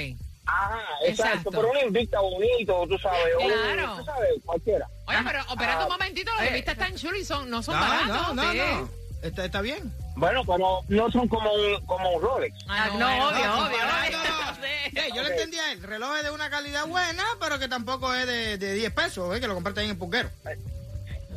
Ajá, 0.45 0.79
exacto, 1.05 1.07
Exacto. 1.37 1.51
pero 1.51 1.71
un 1.71 1.77
Invicta 1.87 2.19
bonito, 2.19 2.85
tú 2.87 2.97
sabes, 2.97 3.33
un- 3.39 3.47
Claro. 3.49 3.95
tú 3.97 4.03
sabes, 4.03 4.29
cualquiera. 4.45 4.85
Oye, 5.07 5.17
pero 5.25 5.39
espérate 5.39 5.81
Ah. 5.81 5.85
un 5.85 5.91
momentito, 5.93 6.31
los 6.33 6.41
de 6.41 6.49
vista 6.49 6.71
están 6.73 6.95
chulos 6.95 7.17
y 7.19 7.25
son, 7.25 7.49
no 7.49 7.63
son 7.63 7.75
No, 7.75 7.81
baratos. 7.81 8.35
no, 8.35 8.43
no, 8.43 8.53
no. 8.53 8.89
Está, 9.23 9.45
está 9.45 9.61
bien. 9.61 9.91
Bueno, 10.15 10.43
pero 10.45 10.81
no 10.89 11.11
son 11.11 11.27
como 11.27 11.51
un, 11.51 11.85
como 11.85 12.11
un 12.11 12.21
Rolex. 12.21 12.55
Ah, 12.67 12.89
no, 12.97 13.29
obvio, 13.29 13.45
No, 13.45 13.65
obvio. 13.65 13.77
Sí, 14.91 14.99
yo 15.15 15.23
le 15.23 15.29
entendí 15.29 15.57
a 15.57 15.71
él. 15.71 15.79
El 15.79 15.83
reloj 15.83 16.17
es 16.17 16.23
de 16.23 16.31
una 16.31 16.49
calidad 16.49 16.85
buena, 16.85 17.23
pero 17.39 17.57
que 17.57 17.67
tampoco 17.67 18.13
es 18.13 18.27
de, 18.27 18.57
de 18.57 18.73
10 18.73 18.93
pesos, 18.93 19.35
¿eh? 19.35 19.39
que 19.39 19.47
lo 19.47 19.53
compraste 19.53 19.79
ahí 19.79 19.85
en 19.85 19.91
el 19.93 19.97
pulguero. 19.97 20.29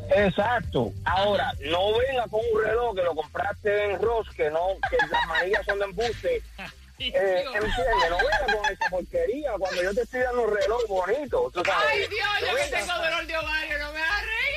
Exacto. 0.09 0.91
Ahora, 1.05 1.51
no 1.61 1.97
venga 1.97 2.27
con 2.29 2.41
un 2.53 2.63
reloj 2.63 2.95
que 2.95 3.03
lo 3.03 3.15
compraste 3.15 3.91
en 3.91 4.01
Ross, 4.01 4.27
que 4.35 4.49
no, 4.49 4.67
que 4.89 4.97
las 4.97 5.27
manillas 5.27 5.65
son 5.65 5.79
de 5.79 5.85
embuste, 5.85 6.43
Eh, 6.99 7.43
¿Entiendes? 7.45 8.09
No 8.09 8.17
venga 8.17 8.57
con 8.57 8.71
esa 8.71 8.89
porquería 8.89 9.51
cuando 9.59 9.83
yo 9.83 9.93
te 9.93 10.01
estoy 10.01 10.21
dando 10.21 10.41
un 10.43 10.55
reloj 10.55 10.81
bonito. 10.87 11.51
¿tú 11.53 11.63
sabes? 11.63 11.85
Ay, 11.91 11.99
Dios, 11.99 12.49
yo 12.49 12.55
que 12.55 12.75
tengo 12.75 12.93
dolor 12.93 13.27
de 13.27 13.37
ovario, 13.37 13.77
no 13.77 13.93
me 13.93 14.01
arregles. 14.01 14.56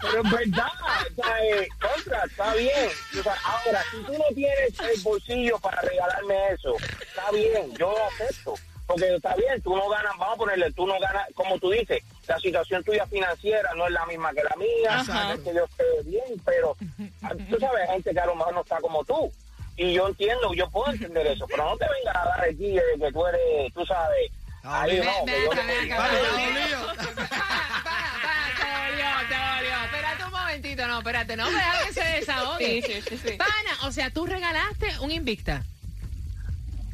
Pero 0.00 0.22
es 0.22 0.30
verdad, 0.30 0.68
o 1.10 1.22
sea, 1.22 1.44
eh, 1.44 1.68
contra, 1.80 2.24
está 2.24 2.54
bien. 2.54 2.90
O 3.18 3.22
sea, 3.22 3.34
ahora, 3.44 3.82
si 3.90 3.96
tú 4.04 4.12
no 4.12 4.24
tienes 4.34 4.78
el 4.80 5.00
bolsillo 5.02 5.58
para 5.58 5.80
regalarme 5.82 6.48
eso, 6.52 6.74
está 7.00 7.30
bien, 7.32 7.72
yo 7.76 7.90
lo 7.92 8.06
acepto. 8.06 8.54
Porque 8.86 9.16
está 9.16 9.34
bien, 9.34 9.60
tú 9.62 9.74
no 9.76 9.88
ganas, 9.88 10.12
vamos 10.16 10.34
a 10.34 10.38
ponerle, 10.38 10.70
tú 10.72 10.86
no 10.86 11.00
ganas, 11.00 11.26
como 11.34 11.58
tú 11.58 11.70
dices, 11.70 12.04
la 12.28 12.38
situación 12.38 12.84
tuya 12.84 13.04
financiera 13.06 13.68
no 13.74 13.86
es 13.86 13.92
la 13.92 14.06
misma 14.06 14.32
que 14.32 14.44
la 14.44 14.54
mía, 14.54 15.02
que 15.42 15.52
yo 15.54 15.64
esté 15.64 15.84
bien, 16.04 16.40
pero 16.44 16.76
ah, 17.22 17.32
tú 17.50 17.58
sabes, 17.58 17.82
hay 17.88 17.94
gente 17.94 18.12
que 18.12 18.20
a 18.20 18.26
lo 18.26 18.36
mejor 18.36 18.54
no 18.54 18.60
está 18.60 18.78
como 18.80 19.04
tú. 19.04 19.32
Y 19.76 19.92
yo 19.92 20.06
entiendo, 20.06 20.54
yo 20.54 20.70
puedo 20.70 20.92
entender 20.92 21.26
eso, 21.26 21.46
pero 21.48 21.64
no 21.64 21.76
te 21.76 21.86
vengas 21.88 22.14
a 22.16 22.28
dar 22.28 22.44
aquí 22.44 22.70
de 22.76 22.82
que 23.00 23.12
tú 23.12 23.26
eres, 23.26 23.74
tú 23.74 23.84
sabes, 23.84 24.30
ahí 24.62 25.00
Ven, 25.00 25.04
no, 25.06 25.24
que 25.26 25.42
yo 25.42 25.50
te- 25.50 25.56
te 29.18 29.34
dolió, 29.34 29.36
te 29.36 29.56
dolió. 29.56 29.84
Espérate 29.84 30.24
un 30.24 30.30
momentito, 30.32 30.86
no, 30.88 30.98
espérate, 30.98 31.36
no, 31.36 31.50
deja 31.50 31.86
que 31.86 31.92
se 31.92 32.00
desahogue. 32.04 32.82
Sí, 32.82 32.82
sí, 32.82 33.02
sí, 33.08 33.18
sí. 33.18 33.36
Pana, 33.36 33.86
o 33.86 33.92
sea, 33.92 34.10
tú 34.10 34.26
regalaste 34.26 34.86
un 35.00 35.10
Invicta. 35.10 35.62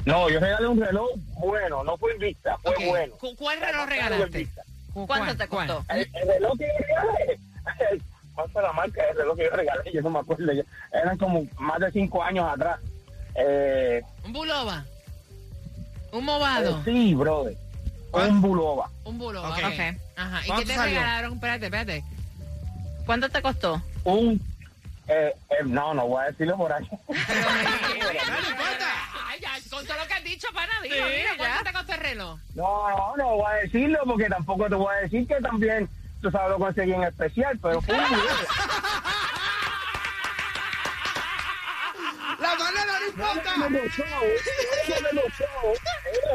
No, 0.05 0.29
yo 0.29 0.39
regalé 0.39 0.67
un 0.67 0.81
reloj 0.81 1.09
bueno, 1.37 1.83
no 1.83 1.97
fue 1.97 2.13
Invicta, 2.13 2.57
fue 2.57 2.73
bueno. 2.87 3.15
¿Cu- 3.15 3.35
¿Cuál 3.37 3.59
reloj 3.61 3.87
regalaste? 3.87 4.47
¿Cuánto 4.93 5.35
te 5.37 5.47
costó? 5.47 5.83
El, 5.89 5.99
el 6.13 6.27
reloj 6.27 6.57
que 6.57 6.65
yo 6.67 6.85
regalé, 6.85 7.39
¿cuál 8.35 8.49
fue 8.51 8.61
la 8.61 8.73
marca 8.73 9.05
del 9.05 9.17
reloj 9.17 9.37
que 9.37 9.43
yo 9.45 9.49
regalé? 9.51 9.91
Yo 9.93 10.01
no 10.01 10.09
me 10.09 10.19
acuerdo. 10.19 10.51
Eran 10.91 11.17
como 11.17 11.45
más 11.57 11.79
de 11.79 11.91
cinco 11.91 12.21
años 12.23 12.47
atrás. 12.51 12.79
Eh, 13.35 14.01
Un 14.25 14.33
Bulova. 14.33 14.85
Un 16.11 16.19
eh, 16.19 16.23
movado. 16.23 16.83
sí, 16.83 17.13
brother. 17.15 17.55
¿Cuál? 18.11 18.29
Un 18.29 18.41
Bulova. 18.41 18.89
Un 19.05 19.17
Bulova. 19.17 19.49
Ok. 19.49 19.57
ok. 19.57 19.65
Ok. 19.65 19.97
Ajá. 20.17 20.39
¿Y 20.39 20.41
qué 20.43 20.47
¿Cuánto 20.49 20.67
te 20.67 20.75
salió? 20.75 20.99
regalaron? 20.99 21.33
Espérate, 21.33 21.65
espérate. 21.65 22.03
¿Cuánto 23.05 23.29
te 23.29 23.41
costó? 23.41 23.81
Un... 24.03 24.39
Eh, 25.07 25.33
eh, 25.49 25.55
no, 25.65 25.93
no 25.93 26.07
voy 26.07 26.23
a 26.23 26.27
decirlo 26.27 26.55
por 26.57 26.71
ahí. 26.71 26.87
Con 29.69 29.85
todo 29.85 29.97
lo 29.97 30.07
que 30.07 30.13
has 30.13 30.23
dicho, 30.23 30.47
pana, 30.53 30.71
dilo, 30.81 30.95
Sí, 30.95 31.11
¿cuánto 31.37 31.57
ya. 31.57 31.63
te 31.63 31.73
costó 31.73 31.93
el 31.93 31.99
reloj? 31.99 32.39
No, 32.55 32.89
no, 32.89 33.17
no 33.17 33.35
voy 33.37 33.51
a 33.51 33.55
decirlo 33.55 33.99
porque 34.05 34.25
tampoco 34.29 34.69
te 34.69 34.75
voy 34.75 34.95
a 34.95 34.99
decir 35.01 35.27
que 35.27 35.35
también, 35.41 35.89
tú 36.21 36.31
sabes, 36.31 36.49
lo 36.51 36.59
conseguí 36.59 36.93
en 36.93 37.03
especial, 37.03 37.57
pero 37.61 37.81
fue 37.81 37.95
un. 37.95 38.01
La 42.39 42.55
manera 42.55 42.99
no 42.99 43.07
importa. 43.07 43.57
No 43.57 43.69
me 43.69 43.79
lo 43.81 43.87
show, 43.89 44.05
no 44.05 45.01
me 45.01 45.13
lo 45.13 45.21
show, 45.29 45.73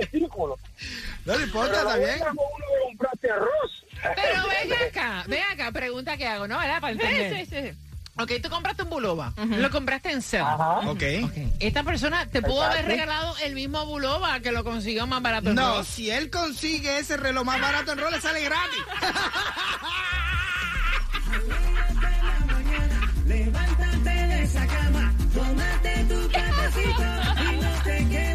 es 0.00 0.10
ridículo. 0.12 0.56
No 1.25 1.37
le 1.37 1.44
importa, 1.44 1.70
Pero 1.70 1.80
está 1.82 1.94
no 1.94 1.98
bien. 2.04 2.12
venga 2.18 2.26
con 2.26 2.37
uno 2.37 2.64
que 2.66 2.82
compraste 2.88 3.30
arroz. 3.30 3.84
Pero 4.02 4.43
ven 4.49 4.73
acá, 4.88 5.25
ven 5.26 5.43
acá, 5.52 5.73
pregunta 5.73 6.17
que 6.17 6.26
hago, 6.26 6.49
¿no? 6.49 6.59
¿Verdad? 6.59 6.81
Para 6.81 6.93
entender. 6.93 7.47
Sí, 7.47 7.55
sí, 7.55 7.69
sí. 7.71 7.78
Ok, 8.21 8.33
tú 8.43 8.50
compraste 8.50 8.83
un 8.83 8.90
Bulova. 8.90 9.33
Lo 9.37 9.71
compraste 9.71 10.11
en 10.11 10.23
Sell. 10.23 10.43
Ajá. 10.43 10.81
Ok. 10.90 11.02
Ok. 11.25 11.33
Esta 11.61 11.85
persona 11.85 12.26
te 12.26 12.43
pudo 12.43 12.62
haber 12.64 12.85
regalado 12.87 13.37
el 13.45 13.55
mismo 13.55 13.87
Bulova 13.87 14.40
que 14.40 14.50
lo 14.50 14.64
consiguió 14.64 15.07
más 15.07 15.23
barato. 15.23 15.50
en 15.50 15.55
No, 15.55 15.85
si 15.85 16.11
él 16.11 16.28
consigue 16.28 16.99
ese 16.99 17.17
reloj 17.17 17.45
más 17.45 17.61
barato 17.61 17.93
en 17.93 17.99
rol, 17.99 18.11
le 18.12 18.21
sale 18.21 18.43
gratis. 18.43 18.83
Levántate 23.26 24.11
de 24.11 24.43
esa 24.43 24.67
cama, 24.67 25.12
tómate 25.35 26.05
tu 26.09 26.31
cafecito 26.31 27.02
y 27.52 27.57
no 27.61 27.83
te 27.85 28.09
quedes 28.09 28.27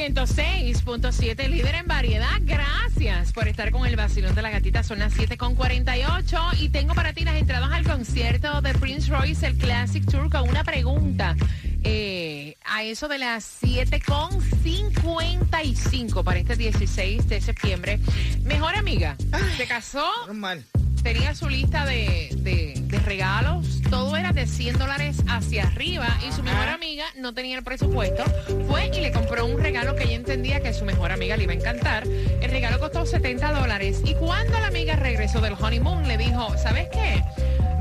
106.7, 0.00 1.48
líder 1.48 1.74
en 1.74 1.86
variedad. 1.86 2.40
Gracias 2.40 3.34
por 3.34 3.48
estar 3.48 3.70
con 3.70 3.86
el 3.86 3.96
vacilón 3.96 4.34
de 4.34 4.40
la 4.40 4.48
gatita. 4.48 4.82
Son 4.82 4.98
las 4.98 5.14
7.48 5.14 6.58
y 6.58 6.70
tengo 6.70 6.94
para 6.94 7.12
ti 7.12 7.22
las 7.22 7.36
entradas 7.36 7.70
al 7.70 7.84
concierto 7.84 8.62
de 8.62 8.72
Prince 8.72 9.10
Royce, 9.10 9.46
el 9.46 9.58
Classic 9.58 10.02
Tour, 10.10 10.30
con 10.30 10.48
una 10.48 10.64
pregunta. 10.64 11.36
Eh, 11.84 12.56
a 12.64 12.82
eso 12.82 13.08
de 13.08 13.18
las 13.18 13.62
7.55 13.62 16.24
para 16.24 16.38
este 16.38 16.56
16 16.56 17.28
de 17.28 17.42
septiembre. 17.42 18.00
Mejor 18.42 18.76
amiga, 18.76 19.18
se 19.58 19.66
casó 19.66 20.08
Normal. 20.26 20.64
Tenía 21.02 21.34
su 21.34 21.48
lista 21.48 21.84
de, 21.86 22.28
de- 22.36 22.74
de 22.80 22.98
regalos, 23.00 23.80
todo 23.88 24.16
era 24.16 24.32
de 24.32 24.46
100 24.46 24.78
dólares 24.78 25.22
hacia 25.28 25.64
arriba 25.64 26.08
y 26.28 26.32
su 26.32 26.42
mejor 26.42 26.68
amiga 26.68 27.04
no 27.16 27.32
tenía 27.32 27.56
el 27.56 27.62
presupuesto, 27.64 28.24
fue 28.68 28.90
y 28.94 29.00
le 29.00 29.12
compró 29.12 29.46
un 29.46 29.60
regalo 29.60 29.94
que 29.96 30.04
ella 30.04 30.16
entendía 30.16 30.60
que 30.60 30.72
su 30.74 30.84
mejor 30.84 31.12
amiga 31.12 31.36
le 31.36 31.44
iba 31.44 31.52
a 31.52 31.56
encantar. 31.56 32.04
El 32.06 32.50
regalo 32.50 32.78
costó 32.80 33.06
70 33.06 33.52
dólares 33.52 34.02
y 34.04 34.14
cuando 34.14 34.58
la 34.58 34.66
amiga 34.66 34.96
regresó 34.96 35.40
del 35.40 35.54
honeymoon 35.54 36.06
le 36.08 36.18
dijo, 36.18 36.56
¿sabes 36.58 36.88
qué? 36.92 37.22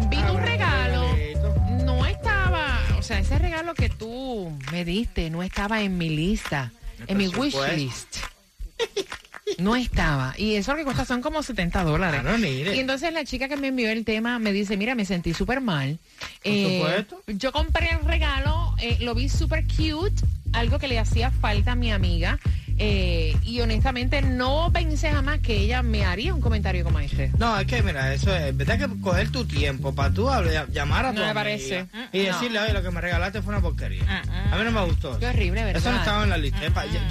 Vi 0.09 0.17
tu 0.21 0.37
regalo, 0.37 1.05
no 1.83 2.05
estaba, 2.05 2.79
o 2.97 3.01
sea, 3.01 3.19
ese 3.19 3.37
regalo 3.39 3.73
que 3.73 3.89
tú 3.89 4.55
me 4.71 4.85
diste 4.85 5.29
no 5.29 5.41
estaba 5.43 5.81
en 5.81 5.97
mi 5.97 6.09
lista, 6.09 6.71
en 7.07 7.17
mi 7.17 7.27
wish 7.29 7.55
list. 7.75 8.17
No 9.59 9.75
estaba. 9.75 10.33
Y 10.37 10.55
eso 10.55 10.71
lo 10.71 10.77
que 10.77 10.83
cuesta 10.85 11.05
son 11.05 11.21
como 11.21 11.43
70 11.43 11.83
dólares. 11.83 12.21
Claro, 12.21 12.37
mire. 12.37 12.75
Y 12.75 12.79
entonces 12.79 13.11
la 13.13 13.23
chica 13.25 13.47
que 13.47 13.57
me 13.57 13.67
envió 13.67 13.89
el 13.91 14.05
tema 14.05 14.39
me 14.39 14.51
dice, 14.51 14.77
mira, 14.77 14.95
me 14.95 15.05
sentí 15.05 15.33
súper 15.33 15.61
mal. 15.61 15.99
Eh, 16.43 16.79
supuesto. 16.79 17.21
yo 17.27 17.51
compré 17.51 17.89
el 17.91 18.05
regalo, 18.05 18.73
eh, 18.79 18.97
lo 19.01 19.13
vi 19.15 19.29
súper 19.29 19.65
cute, 19.67 20.21
algo 20.53 20.79
que 20.79 20.87
le 20.87 20.99
hacía 20.99 21.31
falta 21.31 21.73
a 21.73 21.75
mi 21.75 21.91
amiga. 21.91 22.39
eh, 22.81 23.35
y 23.43 23.59
honestamente 23.59 24.21
no 24.21 24.71
pensé 24.71 25.11
jamás 25.11 25.39
que 25.39 25.57
ella 25.57 25.83
me 25.83 26.05
haría 26.05 26.33
un 26.33 26.39
comentario 26.39 26.85
como 26.85 26.99
este. 27.01 27.29
No, 27.37 27.59
es 27.59 27.67
que 27.67 27.83
mira, 27.83 28.13
eso 28.13 28.33
es, 28.33 28.55
verdad 28.55 28.79
que 28.79 29.01
coger 29.01 29.29
tu 29.31 29.43
tiempo 29.43 29.93
para 29.93 30.13
tú 30.13 30.29
hablar- 30.29 30.69
llamar 30.71 31.07
a 31.07 31.09
tu 31.09 31.15
No 31.15 31.21
me 31.23 31.25
amiga 31.31 31.33
parece. 31.33 31.87
y 32.13 32.19
decirle, 32.19 32.57
oye, 32.59 32.71
lo 32.71 32.81
que 32.81 32.89
me 32.89 33.01
regalaste 33.01 33.41
fue 33.41 33.51
una 33.53 33.61
porquería. 33.61 34.23
A 34.49 34.55
mí 34.57 34.63
no 34.63 34.71
me 34.71 34.85
gustó. 34.85 35.19
Qué 35.19 35.27
horrible, 35.27 35.65
¿verdad? 35.65 35.81
Eso 35.81 35.91
no 35.91 35.97
estaba 35.97 36.23
en 36.23 36.29
la 36.29 36.37
lista. 36.37 36.61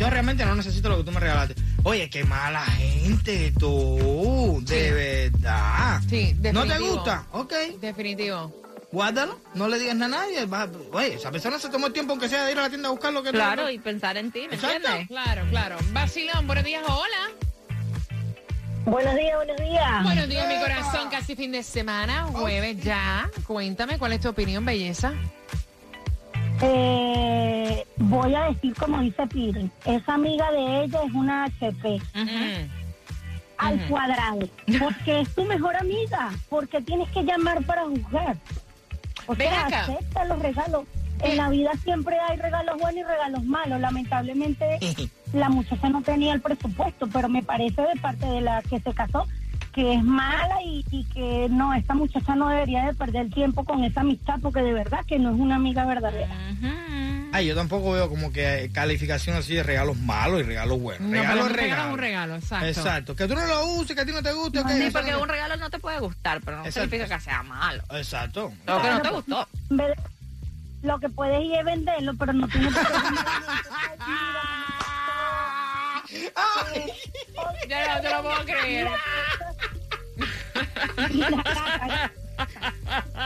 Yo 0.01 0.09
realmente 0.09 0.43
no 0.47 0.55
necesito 0.55 0.89
lo 0.89 0.97
que 0.97 1.05
tú 1.05 1.11
me 1.13 1.21
regalaste. 1.21 1.55
Oye, 1.89 2.11
qué 2.11 2.23
mala 2.25 2.61
gente 2.67 3.51
tú, 3.59 4.61
de 4.67 4.93
verdad. 4.93 6.01
Sí, 6.07 6.35
¿No 6.35 6.43
te 6.43 6.69
definitivo. 6.69 6.95
gusta? 6.97 7.27
Ok, 7.33 7.53
Definitivo. 7.81 8.53
guárdalo, 8.93 9.39
no 9.55 9.69
le 9.69 9.79
digas 9.79 9.97
nada 9.97 10.17
a 10.17 10.27
nadie. 10.27 10.45
va- 10.45 10.69
oye, 10.93 11.15
esa 11.15 11.31
persona 11.31 11.59
se 11.59 11.71
tomó 11.71 11.87
el 11.87 11.95
tiempo 11.95 12.13
aunque 12.13 12.29
sea 12.29 12.45
de 12.45 12.53
ir 12.53 12.59
a 12.59 12.63
la 12.63 12.69
tienda 12.69 12.89
a 12.89 12.91
buscar 12.91 13.11
lo 13.15 13.23
que 13.23 13.31
tú- 13.31 13.37
Claro, 13.39 13.71
y 13.71 13.79
pensar 13.79 14.19
en 14.19 14.31
ti, 14.31 14.41
¿me 14.49 14.57
Exacto. 14.57 14.77
entiendes? 14.77 15.09
Claro, 15.09 15.47
claro. 15.49 15.77
Vacilón, 15.93 16.47
buenos 16.47 16.65
días, 16.65 16.83
hola. 16.87 17.31
Buenos 18.85 19.15
días, 19.17 19.37
buenos 19.37 19.57
días. 19.57 20.05
Buenos 20.05 20.29
días, 20.29 20.47
mi 20.49 20.59
corazón. 20.61 21.09
Casi 21.11 21.37
fin 21.37 21.53
de 21.53 21.63
semana, 21.63 22.25
jueves 22.25 22.83
ya. 22.85 23.31
Cuéntame, 23.47 23.99
¿cuál 23.99 24.13
es 24.13 24.21
tu 24.21 24.29
opinión, 24.29 24.63
belleza? 24.67 25.15
Eh, 26.61 27.85
voy 27.99 28.35
a 28.35 28.45
decir 28.45 28.75
como 28.75 29.01
dice 29.01 29.27
Piri, 29.27 29.71
esa 29.85 30.15
amiga 30.15 30.51
de 30.51 30.85
ella 30.85 31.01
es 31.07 31.13
una 31.13 31.45
HP 31.45 32.01
al 33.59 33.89
cuadrado, 33.89 34.49
porque 34.79 35.21
es 35.21 35.35
tu 35.35 35.45
mejor 35.45 35.77
amiga, 35.77 36.31
porque 36.49 36.81
tienes 36.81 37.09
que 37.11 37.23
llamar 37.25 37.63
para 37.65 37.85
juzgar. 37.85 38.37
O 39.27 39.35
Ven 39.35 39.49
sea, 39.51 39.67
acá. 39.67 39.81
acepta 39.81 40.25
los 40.25 40.39
regalos. 40.41 40.85
En 41.21 41.37
la 41.37 41.49
vida 41.49 41.73
siempre 41.83 42.17
hay 42.29 42.37
regalos 42.37 42.79
buenos 42.81 43.01
y 43.01 43.05
regalos 43.05 43.43
malos. 43.45 43.81
Lamentablemente 43.81 44.79
la 45.33 45.49
muchacha 45.49 45.89
no 45.89 46.03
tenía 46.03 46.33
el 46.35 46.41
presupuesto, 46.41 47.09
pero 47.13 47.29
me 47.29 47.43
parece 47.43 47.83
de 47.83 48.01
parte 48.01 48.25
de 48.27 48.41
la 48.41 48.63
que 48.63 48.79
se 48.81 48.93
casó 48.95 49.27
que 49.79 49.95
es 49.95 50.03
mala 50.03 50.61
y, 50.65 50.85
y 50.91 51.05
que 51.05 51.47
no, 51.51 51.73
esta 51.73 51.95
muchacha 51.95 52.35
no 52.35 52.49
debería 52.49 52.85
de 52.87 52.95
perder 52.95 53.31
tiempo 53.31 53.65
con 53.65 53.85
esa 53.85 54.01
amistad 54.01 54.41
porque 54.43 54.61
de 54.61 54.73
verdad 54.73 55.05
que 55.07 55.21
no 55.21 55.31
es 55.33 55.39
una 55.39 55.55
amiga 55.55 55.85
verdadera. 55.85 56.35
Ay, 57.31 57.47
yo 57.47 57.55
tampoco 57.55 57.93
veo 57.93 58.09
como 58.09 58.33
que 58.33 58.71
calificación 58.75 59.37
así 59.37 59.55
de 59.55 59.63
regalos 59.63 59.97
malos 59.97 60.41
y 60.41 60.43
regalos 60.43 60.81
buenos. 60.81 61.09
No, 61.09 61.13
regalo 61.13 61.43
pero 61.43 61.45
es 61.45 61.51
un 61.53 61.57
regalo 61.57 61.93
un 61.93 61.99
regalo, 62.01 62.35
exacto. 62.35 62.67
Exacto. 62.67 63.15
Que 63.15 63.29
tú 63.29 63.37
no 63.37 63.47
lo 63.47 63.67
uses, 63.75 63.95
que 63.95 64.03
a 64.03 64.05
ti 64.05 64.11
no 64.11 64.21
te 64.21 64.33
guste. 64.33 64.59
ok, 64.59 64.69
Sí, 64.69 64.83
eso 64.83 64.93
porque 64.99 65.13
no- 65.13 65.23
un 65.23 65.29
regalo 65.29 65.57
no 65.59 65.71
te 65.71 65.79
puede 65.79 66.01
gustar, 66.01 66.41
pero 66.45 66.57
no 66.57 66.65
Exacto. 66.67 66.91
significa 66.91 67.17
que 67.17 67.23
sea 67.23 67.45
malo. 67.45 67.85
Exacto. 67.93 68.53
Lo 68.67 68.83
que 68.83 68.91
no 68.91 69.01
te 69.03 69.11
gustó. 69.11 69.49
De- 69.71 69.95
Lo 70.83 70.99
que 70.99 71.09
puedes 71.09 71.41
ir 71.45 71.55
es 71.55 71.65
venderlo, 71.65 72.15
pero 72.19 72.33
no 72.33 72.49
tienes 72.49 72.75
por 72.75 72.85
qué 72.85 72.93
Ya 77.69 77.97
no 77.97 78.01
te 78.01 78.09
lo 78.11 78.23
puedo 78.23 78.45
creer. 78.47 78.89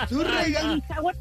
Tú 0.09 0.21
En 0.23 0.27
el 0.29 0.53
baby 0.55 0.83
shower- 0.89 1.17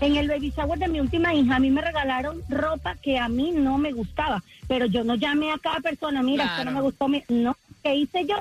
En 0.00 0.16
el 0.16 0.28
baby 0.28 0.50
shower 0.56 0.78
de 0.78 0.88
mi 0.88 1.00
última 1.00 1.32
hija, 1.34 1.56
a 1.56 1.60
mí 1.60 1.70
me 1.70 1.80
regalaron 1.80 2.42
ropa 2.48 2.96
que 2.96 3.18
a 3.18 3.28
mí 3.28 3.52
no 3.52 3.78
me 3.78 3.92
gustaba, 3.92 4.42
pero 4.66 4.86
yo 4.86 5.04
no 5.04 5.14
llamé 5.14 5.52
a 5.52 5.58
cada 5.58 5.80
persona, 5.80 6.22
mira, 6.22 6.44
esto 6.44 6.56
Claro. 6.56 6.70
no 6.70 6.76
me 6.78 6.82
gustó, 6.82 7.08
mi- 7.08 7.24
no, 7.28 7.56
¿qué 7.82 7.94
hice 7.96 8.26
yo? 8.26 8.36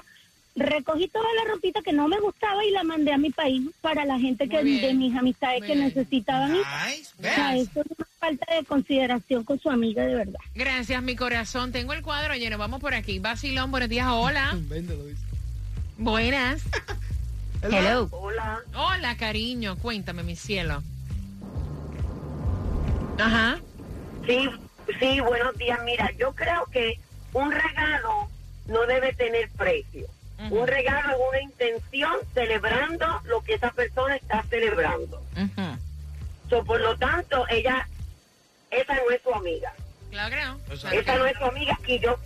recogí 0.54 1.08
toda 1.08 1.24
la 1.42 1.50
ropita 1.54 1.82
que 1.82 1.94
no 1.94 2.10
me 2.10 2.20
gustaba 2.20 2.66
y 2.66 2.72
la 2.72 2.84
mandé 2.84 3.14
a 3.14 3.18
mi 3.18 3.30
país 3.30 3.62
para 3.80 4.04
la 4.04 4.20
gente 4.20 4.50
que 4.50 4.62
bien. 4.62 4.82
de 4.82 4.94
mis 4.96 5.16
amistades 5.16 5.60
Muy 5.62 5.68
que 5.70 5.76
bien. 5.76 5.86
necesitaban. 5.88 6.52
Nice. 6.52 7.14
O 7.18 7.22
sea, 7.22 7.52
¿ves? 7.54 7.70
eso 7.70 7.80
es 7.80 7.86
una 7.98 8.08
falta 8.20 8.54
de 8.56 8.66
consideración 8.66 9.46
con 9.46 9.58
su 9.62 9.70
amiga, 9.70 10.04
de 10.06 10.14
verdad. 10.14 10.40
Gracias, 10.54 11.02
mi 11.04 11.16
corazón. 11.16 11.72
Tengo 11.72 11.94
el 11.94 12.02
cuadro 12.02 12.36
lleno. 12.36 12.58
Vamos 12.58 12.82
por 12.82 12.94
aquí. 12.94 13.20
Basilón, 13.20 13.72
buenos 13.72 13.88
días. 13.88 14.08
Hola. 14.10 14.52
Véndelo, 14.68 15.06
dice. 15.06 15.22
Buenas. 16.02 16.64
Hello. 17.62 18.10
Hola. 18.10 18.60
Hola, 18.74 19.16
cariño. 19.18 19.78
Cuéntame, 19.78 20.24
mi 20.24 20.36
cielo. 20.36 20.82
Ajá. 23.20 23.60
Sí, 24.26 24.50
sí, 25.00 25.20
buenos 25.20 25.56
días. 25.58 25.80
Mira, 25.84 26.10
yo 26.18 26.34
creo 26.34 26.66
que 26.72 27.00
un 27.34 27.52
regalo 27.52 28.28
no 28.66 28.88
debe 28.88 29.14
tener 29.14 29.50
precio. 29.52 30.08
Un 30.50 30.66
regalo 30.66 31.12
es 31.12 31.18
una 31.30 31.42
intención 31.44 32.14
celebrando 32.34 33.06
lo 33.26 33.44
que 33.44 33.54
esa 33.54 33.70
persona 33.70 34.16
está 34.16 34.42
celebrando. 34.50 35.24
Ujú. 35.38 35.78
So, 36.50 36.66
por 36.66 36.82
lo 36.82 36.98
tanto, 36.98 37.46
ella, 37.48 37.88
esa 38.72 38.96
no 38.96 39.12
es 39.12 39.22
su 39.22 39.32
amiga. 39.32 39.72
Claro. 40.10 40.60
Esa 40.72 41.16
no 41.16 41.28
es 41.28 41.38
su 41.38 41.46
amiga 41.46 41.78
y 41.86 42.00
yo 42.00 42.18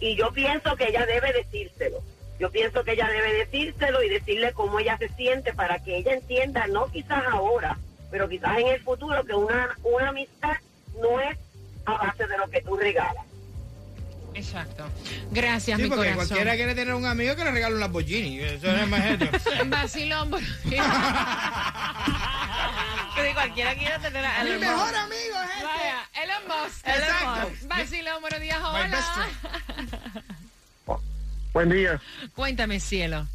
y 0.00 0.16
yo 0.16 0.30
pienso 0.32 0.76
que 0.76 0.88
ella 0.88 1.06
debe 1.06 1.32
decírselo. 1.32 2.02
Yo 2.42 2.50
pienso 2.50 2.82
que 2.82 2.92
ella 2.94 3.06
debe 3.08 3.32
decírselo 3.34 4.02
y 4.02 4.08
decirle 4.08 4.52
cómo 4.52 4.80
ella 4.80 4.98
se 4.98 5.08
siente 5.10 5.52
para 5.54 5.78
que 5.78 5.98
ella 5.98 6.14
entienda, 6.14 6.66
no 6.66 6.90
quizás 6.90 7.22
ahora, 7.30 7.78
pero 8.10 8.28
quizás 8.28 8.58
en 8.58 8.66
el 8.66 8.82
futuro, 8.82 9.22
que 9.24 9.32
una, 9.32 9.68
una 9.84 10.08
amistad 10.08 10.56
no 11.00 11.20
es 11.20 11.38
a 11.86 11.92
base 11.98 12.26
de 12.26 12.36
lo 12.36 12.50
que 12.50 12.60
tú 12.62 12.76
regalas. 12.76 13.24
Exacto. 14.34 14.86
Gracias, 15.30 15.76
Sí, 15.76 15.84
mi 15.84 15.88
porque 15.88 16.08
corazón. 16.10 16.26
cualquiera 16.26 16.56
quiere 16.56 16.74
tener 16.74 16.94
un 16.94 17.06
amigo 17.06 17.36
que 17.36 17.44
le 17.44 17.52
regale 17.52 17.74
un 17.76 17.80
Lamborghini. 17.80 18.40
Eso 18.40 18.74
es 18.74 18.88
más 18.88 19.04
esto. 19.04 19.26
Vacilón, 19.66 20.30
cualquiera 23.34 23.74
quiere 23.76 23.98
tener 24.00 24.24
a 24.24 24.42
Mi 24.42 24.50
Elon 24.50 24.60
mejor 24.62 24.78
Musk. 24.78 24.96
amigo 24.96 25.36
es 25.44 25.50
este. 25.50 25.64
Vaya, 25.64 26.08
Elon 26.24 26.42
Musk. 26.48 26.88
Exacto. 26.88 27.52
Vacilón, 27.68 28.20
buenos 28.20 28.40
días. 28.40 28.60
My 28.60 28.90
best 28.90 29.08
Hola. 29.14 29.28
Buen 31.52 31.68
día. 31.70 32.00
Cuéntame, 32.34 32.80
cielo. 32.80 33.26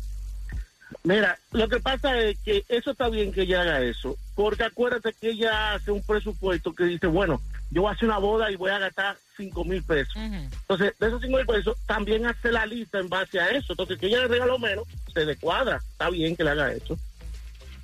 Mira, 1.04 1.38
lo 1.52 1.68
que 1.68 1.80
pasa 1.80 2.18
es 2.20 2.38
que 2.40 2.64
eso 2.70 2.92
está 2.92 3.10
bien 3.10 3.32
que 3.32 3.42
ella 3.42 3.62
haga 3.62 3.82
eso, 3.82 4.18
porque 4.36 4.64
acuérdate 4.64 5.14
que 5.14 5.30
ella 5.32 5.74
hace 5.74 5.92
un 5.92 6.02
presupuesto 6.02 6.74
que 6.74 6.86
dice, 6.86 7.08
bueno, 7.08 7.42
yo 7.72 7.82
voy 7.82 7.90
a 7.90 7.94
hacer 7.94 8.08
una 8.08 8.18
boda 8.18 8.52
y 8.52 8.56
voy 8.56 8.72
a 8.72 8.80
gastar 8.80 9.18
cinco 9.36 9.66
mil 9.66 9.84
pesos. 9.84 10.16
Entonces, 10.16 10.94
de 10.98 11.08
esos 11.08 11.22
cinco 11.22 11.38
mil 11.38 11.46
pesos, 11.46 11.78
también 11.86 12.26
hace 12.26 12.52
la 12.52 12.66
lista 12.66 13.00
en 13.00 13.10
base 13.10 13.40
a 13.40 13.50
eso. 13.50 13.74
Entonces, 13.74 13.98
que 14.00 14.08
ella 14.08 14.20
le 14.20 14.28
regaló 14.28 14.58
menos, 14.58 14.86
se 15.14 15.26
descuadra. 15.26 15.82
Está 15.92 16.10
bien 16.10 16.36
que 16.36 16.44
le 16.44 16.52
haga 16.52 16.72
eso. 16.72 16.98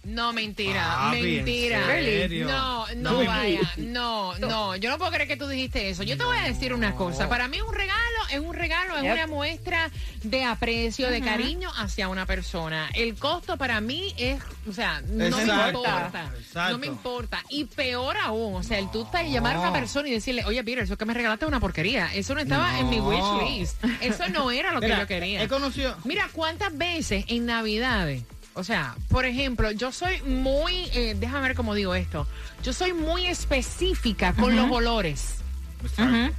No, 0.04 0.34
mentira, 0.34 0.84
Papi, 0.98 1.18
¿en 1.18 1.36
mentira. 1.46 1.86
serio? 1.88 2.46
No, 2.48 2.86
no 2.96 3.12
No. 3.14 3.26
vaya, 3.26 3.62
no, 3.78 4.38
no, 4.38 4.76
yo 4.76 4.90
no 4.90 4.98
puedo 4.98 5.12
creer 5.12 5.30
que 5.30 5.38
tú 5.38 5.48
dijiste 5.48 5.90
eso. 5.90 6.04
Yo 6.04 6.18
te 6.18 6.26
voy 6.26 6.38
a 6.38 6.42
decir 6.44 6.74
una 6.74 6.94
cosa, 6.96 7.30
para 7.30 7.48
mí 7.48 7.62
un 7.62 7.74
regalo 7.74 8.00
es 8.30 8.40
un 8.40 8.54
regalo, 8.54 8.98
es 8.98 9.04
Yep. 9.04 9.14
una 9.14 9.28
muestra 9.28 9.90
de 10.24 10.44
aprecio, 10.44 11.10
de 11.10 11.22
cariño 11.22 11.72
hacia 11.78 12.10
una 12.10 12.26
persona. 12.26 12.90
El 12.94 13.16
costo 13.16 13.56
para 13.58 13.80
mí 13.80 14.14
es, 14.18 14.42
o 14.68 14.74
sea, 14.74 15.02
no 15.08 15.38
me 15.38 15.44
Exacto. 15.44 15.80
importa, 15.86 16.32
Exacto. 16.38 16.72
no 16.74 16.78
me 16.80 16.88
importa. 16.88 17.44
Y 17.50 17.66
peor 17.66 18.18
aún, 18.18 18.56
o 18.56 18.64
sea, 18.64 18.80
el 18.80 18.92
tú 18.92 19.04
estás 19.04 19.26
llamar 19.30 19.56
a 19.56 19.60
una 19.62 19.72
persona 19.74 20.10
y 20.10 20.12
decirle, 20.12 20.44
oye, 20.46 20.64
Peter, 20.64 20.84
eso 20.84 20.98
que 20.98 21.06
me 21.06 21.14
regalaste 21.14 21.46
es 21.46 21.50
una 21.50 21.60
porquería. 21.62 22.14
Eso 22.14 22.34
no 22.36 22.42
estaba 22.42 22.78
en 22.80 22.90
mi 22.90 23.00
wish 23.00 23.24
list. 23.60 23.84
Eso 24.02 24.28
no 24.30 24.52
era 24.52 24.74
lo 24.74 24.82
que 24.82 24.88
Mira, 24.88 25.00
yo 25.00 25.08
quería. 25.08 25.44
He 25.44 25.48
conocido. 25.48 25.96
Mira, 26.04 26.28
¿cuántas 26.34 26.78
veces 26.78 27.24
en 27.30 27.46
Navidades? 27.46 28.24
O 28.56 28.64
sea, 28.64 28.96
por 29.10 29.26
ejemplo, 29.26 29.72
yo 29.72 29.92
soy 29.92 30.22
muy, 30.22 30.90
eh, 30.94 31.16
déjame 31.20 31.48
ver 31.48 31.56
cómo 31.56 31.74
digo 31.74 31.96
esto, 31.96 32.28
yo 32.64 32.72
soy 32.74 32.94
muy 32.94 33.26
específica 33.26 34.34
con 34.34 34.56
los 34.56 34.70
olores, 34.72 35.36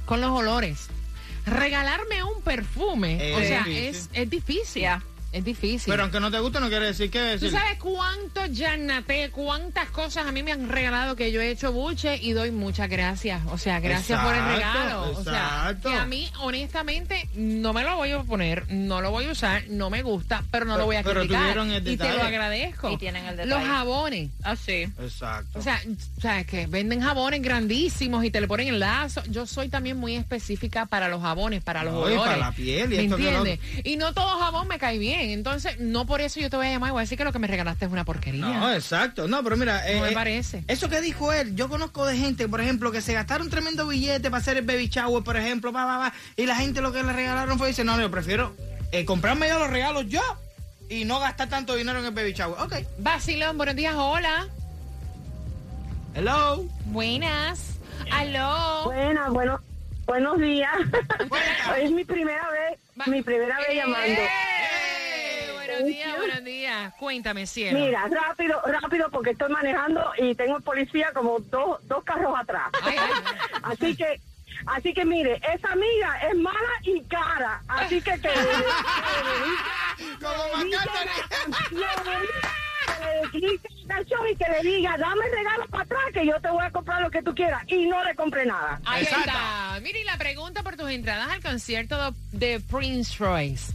con 0.05 0.21
los 0.21 0.31
olores. 0.31 0.87
Regalarme 1.45 2.23
un 2.23 2.41
perfume, 2.41 3.35
o 3.35 3.39
sea, 3.39 3.63
difícil. 3.63 3.83
es, 3.85 4.09
es 4.13 4.29
difícil. 4.29 4.87
Es 5.35 5.43
difícil. 5.45 5.91
Pero 5.91 6.03
aunque 6.03 6.19
no 6.19 6.31
te 6.31 6.39
guste, 6.39 6.59
no 6.59 6.69
quiere 6.69 6.87
decir 6.87 7.09
que... 7.11 7.37
¿Tú 7.39 7.49
sabes 7.49 7.77
cuánto 7.79 8.41
Janate, 8.55 9.29
cuántas 9.31 9.89
cosas 9.89 10.25
a 10.27 10.31
mí 10.31 10.43
me 10.43 10.51
han 10.51 10.69
regalado 10.69 11.15
que 11.15 11.31
yo 11.31 11.41
he 11.41 11.49
hecho 11.51 11.71
buche 11.71 12.17
y 12.21 12.31
doy 12.33 12.51
muchas 12.51 12.89
gracias? 12.89 13.41
O 13.51 13.57
sea, 13.57 13.79
gracias 13.79 14.19
por 14.23 14.33
el 14.33 14.39
Exacto, 14.39 14.55
regalo. 14.57 15.01
O 15.19 15.23
sea, 15.23 15.33
exacto. 15.71 15.89
que 15.89 15.95
a 15.95 16.05
mí, 16.05 16.29
honestamente, 16.39 17.27
no 17.35 17.73
me 17.73 17.83
lo 17.83 17.95
voy 17.97 18.11
a 18.11 18.23
poner, 18.23 18.71
no 18.71 19.01
lo 19.01 19.11
voy 19.11 19.25
a 19.25 19.31
usar, 19.31 19.63
no 19.69 19.89
me 19.89 20.01
gusta, 20.03 20.43
pero 20.51 20.65
no 20.65 20.73
Pero- 20.73 20.79
lo 20.79 20.85
voy 20.85 20.95
a 20.95 21.03
pero 21.03 21.19
criticar. 21.21 21.41
tuvieron 21.41 21.71
el 21.71 21.87
y 21.87 21.97
te 21.97 22.13
lo 22.13 22.23
agradezco. 22.23 22.91
Y 22.91 22.97
tienen 22.97 23.25
el 23.25 23.35
Los 23.37 23.45
detalle. 23.47 23.65
jabones. 23.65 24.29
Ah, 24.43 24.55
sí. 24.55 24.87
Exacto. 24.99 25.59
O 25.59 25.61
sea, 25.61 25.81
¿sabes 26.21 26.45
que 26.47 26.65
Venden 26.67 27.01
jabones 27.01 27.41
grandísimos 27.41 28.23
y 28.25 28.31
te 28.31 28.41
le 28.41 28.47
ponen 28.47 28.67
el 28.69 28.79
lazo. 28.79 29.21
Yo 29.29 29.45
soy 29.45 29.69
también 29.69 29.97
muy 29.97 30.15
específica 30.15 30.85
para 30.85 31.07
los 31.09 31.21
jabones, 31.21 31.63
para 31.63 31.83
los 31.83 31.93
No, 31.93 31.99
y 32.01 32.13
olores. 32.13 32.21
para 32.23 32.37
la 32.37 32.51
piel 32.51 32.91
y 32.93 32.97
¿Me 32.97 33.03
esto 33.03 33.17
que 33.17 33.23
lo 33.31 33.37
entiendes? 33.45 33.85
Y 33.85 33.97
no 33.97 34.13
todo 34.13 34.37
jabón 34.39 34.67
me 34.67 34.77
cae 34.77 34.97
bien. 34.97 35.24
Entonces, 35.31 35.79
no 35.79 36.05
por 36.05 36.21
eso 36.21 36.39
yo 36.39 36.49
te 36.49 36.57
voy 36.57 36.67
a 36.67 36.71
llamar 36.71 36.89
y 36.89 36.91
voy 36.91 36.99
a 36.99 37.03
decir 37.03 37.17
que 37.17 37.23
lo 37.23 37.31
que 37.31 37.39
me 37.39 37.47
regalaste 37.47 37.85
es 37.85 37.91
una 37.91 38.05
porquería. 38.05 38.41
No, 38.41 38.71
exacto. 38.73 39.27
No, 39.27 39.43
pero 39.43 39.57
mira... 39.57 39.81
No 39.93 40.01
me 40.01 40.11
eh, 40.11 40.13
parece. 40.13 40.63
Eso 40.67 40.89
que 40.89 41.01
dijo 41.01 41.31
él, 41.33 41.55
yo 41.55 41.69
conozco 41.69 42.05
de 42.05 42.17
gente, 42.17 42.47
por 42.47 42.61
ejemplo, 42.61 42.91
que 42.91 43.01
se 43.01 43.13
gastaron 43.13 43.49
tremendo 43.49 43.87
billete 43.87 44.29
para 44.29 44.41
hacer 44.41 44.57
el 44.57 44.65
baby 44.65 44.87
shower, 44.87 45.23
por 45.23 45.37
ejemplo, 45.37 45.71
va, 45.71 45.85
va, 45.85 45.97
va, 45.97 46.13
y 46.35 46.45
la 46.45 46.55
gente 46.55 46.81
lo 46.81 46.91
que 46.91 47.03
le 47.03 47.13
regalaron 47.13 47.57
fue, 47.57 47.69
dice, 47.69 47.83
no, 47.83 47.99
yo 47.99 48.09
prefiero 48.11 48.55
eh, 48.91 49.05
comprarme 49.05 49.47
yo 49.47 49.59
los 49.59 49.69
regalos 49.69 50.05
yo 50.07 50.21
y 50.89 51.05
no 51.05 51.19
gastar 51.19 51.49
tanto 51.49 51.75
dinero 51.75 51.99
en 51.99 52.05
el 52.05 52.11
baby 52.11 52.33
shower. 52.33 52.59
Ok. 52.61 52.75
Vacilón, 52.99 53.57
buenos 53.57 53.75
días, 53.75 53.95
hola. 53.97 54.47
Hello. 56.13 56.65
Buenas. 56.85 57.75
Aló. 58.11 58.83
Buenas, 58.85 59.29
bueno, 59.31 59.59
buenos 60.05 60.37
días. 60.39 60.71
es 61.81 61.91
mi 61.91 62.05
primera 62.05 62.49
vez, 62.51 62.79
Va- 62.99 63.05
mi 63.07 63.21
primera 63.21 63.57
vez 63.57 63.67
¡Eh! 63.69 63.75
llamando. 63.75 64.21
Buenos 65.75 65.87
días, 65.89 66.17
buenos 66.17 66.43
días. 66.43 66.93
Cuéntame, 66.95 67.47
cielo. 67.47 67.79
Mira, 67.79 68.07
rápido, 68.07 68.61
rápido, 68.65 69.09
porque 69.11 69.31
estoy 69.31 69.51
manejando 69.51 70.11
y 70.17 70.33
tengo 70.35 70.59
policía 70.61 71.11
como 71.13 71.39
dos, 71.39 71.85
dos 71.87 72.03
carros 72.03 72.33
atrás. 72.39 72.69
Ay, 72.81 72.95
ay, 72.97 73.11
ay. 73.11 73.59
Así 73.63 73.95
que, 73.95 74.21
así 74.67 74.93
que 74.93 75.05
mire, 75.05 75.41
esa 75.53 75.71
amiga 75.71 76.19
es 76.29 76.35
mala 76.35 76.73
y 76.83 77.01
cara. 77.03 77.61
Así 77.67 78.01
que 78.01 78.11
que, 78.19 78.29
Como 84.09 84.27
y 84.27 84.35
que 84.35 84.45
le 84.49 84.69
diga, 84.69 84.97
dame 84.97 85.25
regalo 85.29 85.67
para 85.67 85.83
atrás 85.83 86.01
que 86.13 86.25
yo 86.25 86.39
te 86.39 86.49
voy 86.49 86.63
a 86.63 86.71
comprar 86.71 87.01
lo 87.01 87.09
que 87.11 87.21
tú 87.21 87.33
quieras. 87.35 87.63
Y 87.67 87.85
no 87.87 88.03
le 88.03 88.15
compré 88.15 88.45
nada. 88.45 88.79
Ahí 88.85 89.03
Exacto. 89.03 89.29
está. 89.29 89.79
Mire, 89.81 90.01
y 90.01 90.03
la 90.03 90.17
pregunta 90.17 90.63
por 90.63 90.77
tus 90.77 90.89
entradas 90.89 91.29
al 91.29 91.41
concierto 91.41 92.13
de 92.31 92.59
Prince 92.59 93.15
Royce. 93.19 93.73